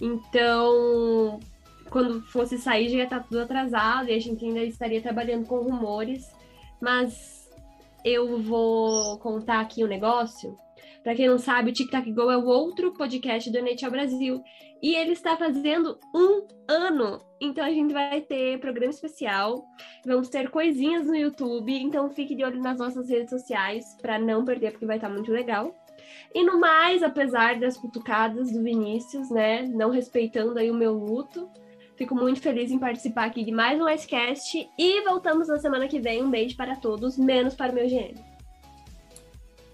[0.00, 1.40] Então,
[1.88, 5.62] quando fosse sair, já ia estar tudo atrasado e a gente ainda estaria trabalhando com
[5.62, 6.30] rumores.
[6.80, 7.48] Mas
[8.04, 10.56] eu vou contar aqui um negócio.
[11.02, 14.42] Para quem não sabe, o Tic Tac Go é o outro podcast do NHL Brasil.
[14.80, 17.20] E ele está fazendo um ano.
[17.40, 19.64] Então a gente vai ter programa especial,
[20.04, 21.72] vamos ter coisinhas no YouTube.
[21.72, 25.30] Então fique de olho nas nossas redes sociais para não perder, porque vai estar muito
[25.32, 25.74] legal.
[26.34, 31.48] E no mais, apesar das cutucadas do Vinícius, né, não respeitando aí o meu luto,
[31.96, 36.00] fico muito feliz em participar aqui de mais um Icecast e voltamos na semana que
[36.00, 36.22] vem.
[36.22, 38.31] Um beijo para todos, menos para o meu GM.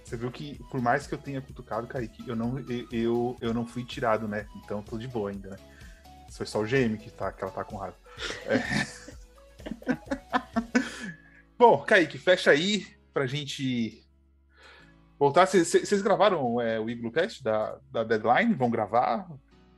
[0.08, 2.56] Você viu que, por mais que eu tenha cutucado, Kaique, eu não,
[2.90, 4.46] eu, eu não fui tirado, né?
[4.56, 5.58] Então tô de boa ainda, né?
[6.30, 7.96] Foi só o GM que, tá, que ela tá com raiva.
[8.46, 8.62] É.
[11.58, 14.02] Bom, Kaique, fecha aí pra gente
[15.18, 15.46] voltar.
[15.46, 18.54] Vocês gravaram é, o Iglocast da, da Deadline?
[18.54, 19.28] Vão gravar?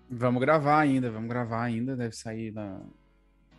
[0.08, 1.96] Vamos gravar ainda, vamos gravar ainda.
[1.96, 2.80] Deve sair na...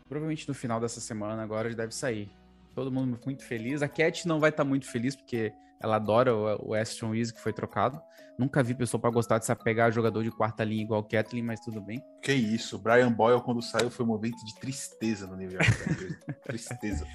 [0.07, 2.31] provavelmente no final dessa semana agora deve sair.
[2.73, 3.81] Todo mundo muito feliz.
[3.81, 7.41] A Cat não vai estar tá muito feliz porque ela adora o, Aston Easy que
[7.41, 8.01] foi trocado.
[8.37, 11.03] Nunca vi pessoa para gostar de se apegar a jogador de quarta linha igual o
[11.03, 12.03] Kathleen, mas tudo bem.
[12.21, 15.65] Que isso, Brian Boyle quando saiu foi um momento de tristeza no York.
[16.45, 17.05] tristeza.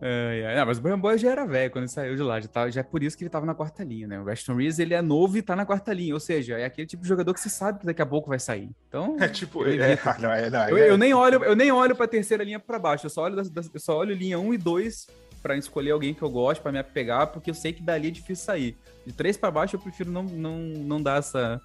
[0.00, 0.64] É, é.
[0.64, 2.80] mas o Brian Boyle já era velho quando ele saiu de lá, já, tá, já
[2.80, 4.20] é por isso que ele tava na quarta linha, né?
[4.20, 6.86] O Aston Reeves, ele é novo e tá na quarta linha, ou seja, é aquele
[6.86, 8.70] tipo de jogador que você sabe que daqui a pouco vai sair.
[8.88, 12.06] Então, é tipo, é, não, é, não, eu, eu, nem olho, eu nem olho para
[12.06, 15.06] terceira linha para baixo, eu só olho eu só olho linha 1 e 2
[15.42, 18.10] para escolher alguém que eu gosto, para me apegar, porque eu sei que dali é
[18.10, 18.76] difícil sair.
[19.06, 21.60] De três para baixo, eu prefiro não, não, não dar essa.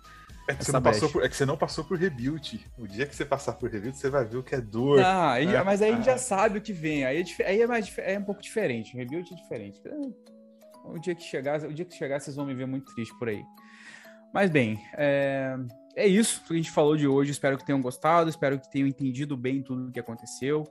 [0.47, 2.71] É que, você não passou por, é que você não passou por rebuild.
[2.77, 4.99] O dia que você passar por rebuild, você vai ver o que é dor.
[4.99, 5.93] Ah, aí, ah, mas aí ah.
[5.93, 7.05] a gente já sabe o que vem.
[7.05, 8.95] Aí é, aí é, mais, é um pouco diferente.
[8.95, 9.81] Rebuild é diferente.
[10.85, 13.29] O dia que chegar, o dia que chegar, vocês vão me ver muito triste por
[13.29, 13.41] aí.
[14.33, 15.55] Mas bem, é,
[15.95, 17.31] é isso que a gente falou de hoje.
[17.31, 20.65] Espero que tenham gostado, espero que tenham entendido bem tudo o que aconteceu.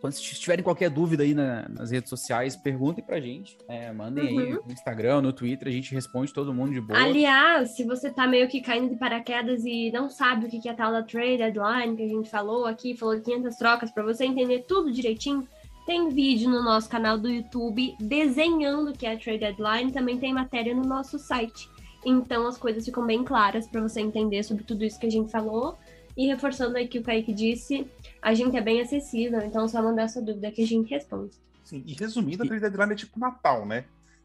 [0.00, 3.56] Quando tiverem qualquer dúvida aí na, nas redes sociais, perguntem pra gente.
[3.68, 4.38] É, mandem uhum.
[4.38, 6.98] aí no Instagram, no Twitter, a gente responde todo mundo de boa.
[6.98, 10.72] Aliás, se você tá meio que caindo de paraquedas e não sabe o que é
[10.72, 14.02] a tal da trade deadline que a gente falou aqui, falou de 500 trocas, para
[14.02, 15.48] você entender tudo direitinho,
[15.86, 20.18] tem vídeo no nosso canal do YouTube desenhando o que é a trade deadline, também
[20.18, 21.68] tem matéria no nosso site.
[22.04, 25.30] Então as coisas ficam bem claras para você entender sobre tudo isso que a gente
[25.30, 25.78] falou.
[26.16, 27.86] E reforçando aí que o Kaique disse,
[28.24, 31.36] a gente é bem acessível, então só mandar sua dúvida que a gente responde.
[31.62, 33.84] Sim, e resumindo, a Trade Deadline é tipo Natal, né?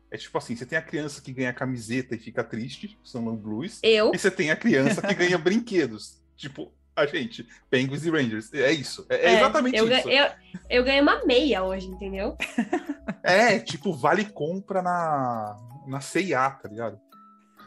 [0.10, 3.80] É tipo assim, você tem a criança que ganha camiseta e fica triste, são blues.
[3.84, 4.12] Eu.
[4.14, 6.18] E você tem a criança que ganha brinquedos.
[6.38, 8.54] Tipo, a gente, Penguins e Rangers.
[8.54, 9.06] É isso.
[9.10, 10.10] É, é, é exatamente eu, isso.
[10.10, 10.28] Eu,
[10.70, 12.38] eu ganhei uma meia hoje, entendeu?
[13.22, 16.98] É, tipo, vale compra na, na CIA, tá ligado?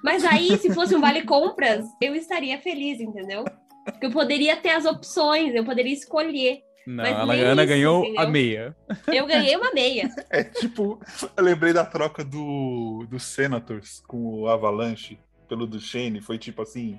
[0.02, 3.44] Mas aí, se fosse um vale compras, eu estaria feliz, entendeu?
[3.84, 6.62] Porque eu poderia ter as opções, eu poderia escolher.
[6.86, 8.20] Não, a Ana ganhou entendeu?
[8.20, 8.76] a meia.
[9.06, 10.10] Eu ganhei uma meia.
[10.30, 11.00] É tipo,
[11.36, 15.18] eu lembrei da troca do, do Senators com o Avalanche
[15.48, 16.20] pelo Duchene.
[16.20, 16.98] Foi tipo assim.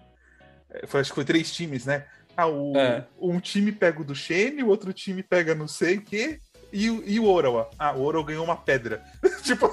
[0.69, 2.05] É, foi, acho que foi três times, né?
[2.36, 3.05] Ah, o, é.
[3.19, 6.39] um time pega o Duchene, o outro time pega não sei o quê,
[6.71, 7.69] e, e o Oral.
[7.77, 9.03] Ah, o Oral ganhou uma pedra.
[9.43, 9.69] tipo.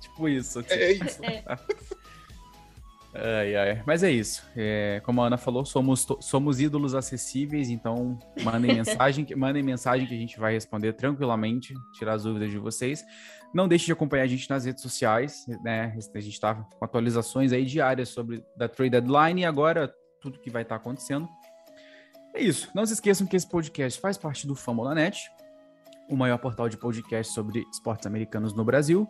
[0.00, 0.62] tipo isso.
[0.62, 0.74] Tipo.
[0.74, 1.24] É isso.
[1.24, 1.44] É.
[3.14, 3.82] Ai, ai.
[3.86, 4.42] Mas é isso.
[4.56, 10.14] É, como a Ana falou, somos, somos ídolos acessíveis, então mandem mensagem, mandem mensagem que
[10.14, 13.04] a gente vai responder tranquilamente, tirar as dúvidas de vocês.
[13.54, 15.94] Não deixe de acompanhar a gente nas redes sociais, né?
[16.14, 20.48] A gente está com atualizações aí diárias sobre da trade deadline e agora tudo que
[20.48, 21.28] vai estar tá acontecendo.
[22.34, 22.70] É isso.
[22.74, 25.30] Não se esqueçam que esse podcast faz parte do Famolanet,
[26.08, 29.06] o maior portal de podcast sobre esportes americanos no Brasil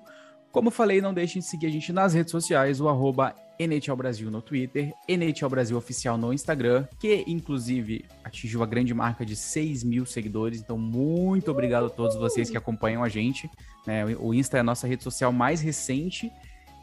[0.53, 4.30] Como falei, não deixem de seguir a gente nas redes sociais, o arroba NHL Brasil
[4.30, 9.82] no Twitter, NHL Brasil Oficial no Instagram, que inclusive atingiu a grande marca de 6
[9.82, 10.61] mil seguidores.
[10.61, 13.50] Então, muito obrigado a todos vocês que acompanham a gente.
[13.86, 14.05] Né?
[14.05, 16.30] O Insta é a nossa rede social mais recente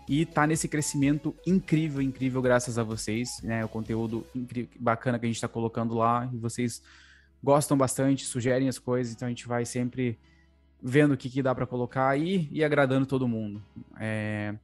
[0.07, 3.39] e tá nesse crescimento incrível, incrível, graças a vocês.
[3.43, 3.63] Né?
[3.63, 6.81] O conteúdo incrível, bacana que a gente está colocando lá e vocês
[7.43, 10.17] gostam bastante, sugerem as coisas, então a gente vai sempre
[10.81, 13.61] vendo o que, que dá para colocar aí e agradando todo mundo.
[13.99, 14.55] É...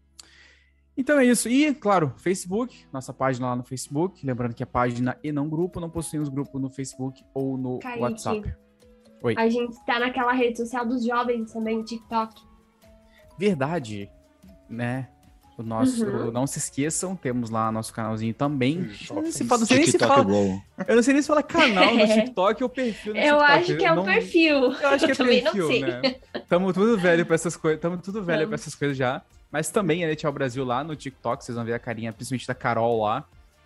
[0.97, 1.49] Então é isso.
[1.49, 4.25] E, claro, Facebook, nossa página lá no Facebook.
[4.25, 5.79] Lembrando que é página e não grupo.
[5.79, 8.55] Não possuímos grupo no Facebook ou no Kaique, WhatsApp.
[9.21, 9.35] Oi.
[9.37, 12.41] A gente tá naquela rede social dos jovens também, TikTok.
[13.37, 14.09] Verdade,
[14.69, 15.09] né?
[15.57, 16.31] O nosso, uhum.
[16.31, 18.91] não se esqueçam, temos lá nosso canalzinho também.
[19.09, 20.25] Eu não, se fala, não sei nem se fala,
[20.85, 23.51] eu não sei nem se fala canal no TikTok ou perfil no eu TikTok.
[23.51, 24.55] acho que é o não, perfil.
[24.73, 26.15] Eu acho que é perfil, né?
[26.49, 29.21] Tamo tudo velho pra essas coisas, tamo tudo velho pra essas coisas já.
[29.49, 32.53] Mas também é Tchau Brasil lá no TikTok, vocês vão ver a carinha, principalmente da
[32.53, 33.23] Carol lá.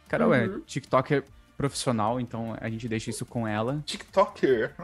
[0.07, 0.57] Carol é uhum.
[0.57, 1.23] é TikToker
[1.57, 3.81] profissional, então a gente deixa isso com ela.
[3.83, 4.75] TikToker.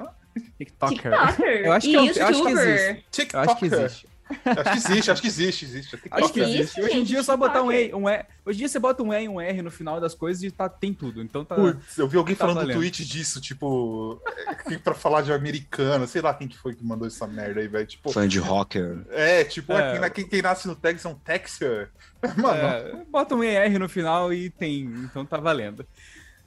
[0.58, 1.12] TikToker.
[1.12, 1.66] TikToker.
[1.66, 3.06] Eu acho que, eu, eu acho que existe.
[3.12, 3.36] TikToker.
[3.36, 4.15] Eu acho que existe.
[4.28, 6.00] Acho que existe, acho que existe, existe.
[6.10, 6.82] Acho que existe.
[6.82, 8.26] Hoje em dia é só botar um E, um E.
[8.44, 10.50] Hoje em dia você bota um E e um R no final das coisas e
[10.50, 11.22] tá, tem tudo.
[11.22, 11.56] Então tá.
[11.56, 12.76] Putz, eu vi alguém tá falando valendo.
[12.76, 16.84] no tweet disso, tipo, é, pra falar de americana, sei lá quem que foi que
[16.84, 17.86] mandou essa merda aí, velho.
[17.86, 19.06] Tipo, Fã de rocker.
[19.12, 20.10] É, tipo, é.
[20.10, 21.88] Quem, quem, nasce no Texas é um Texas.
[22.36, 22.58] Mano.
[22.58, 24.86] É, bota um ER no final e tem.
[25.04, 25.86] Então tá valendo.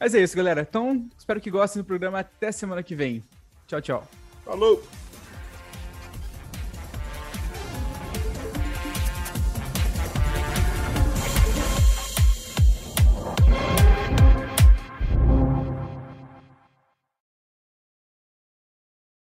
[0.01, 0.66] Mas é isso, galera.
[0.68, 2.20] Então, espero que gostem do programa.
[2.20, 3.22] Até semana que vem.
[3.66, 4.09] Tchau, tchau.
[4.45, 4.83] Falou!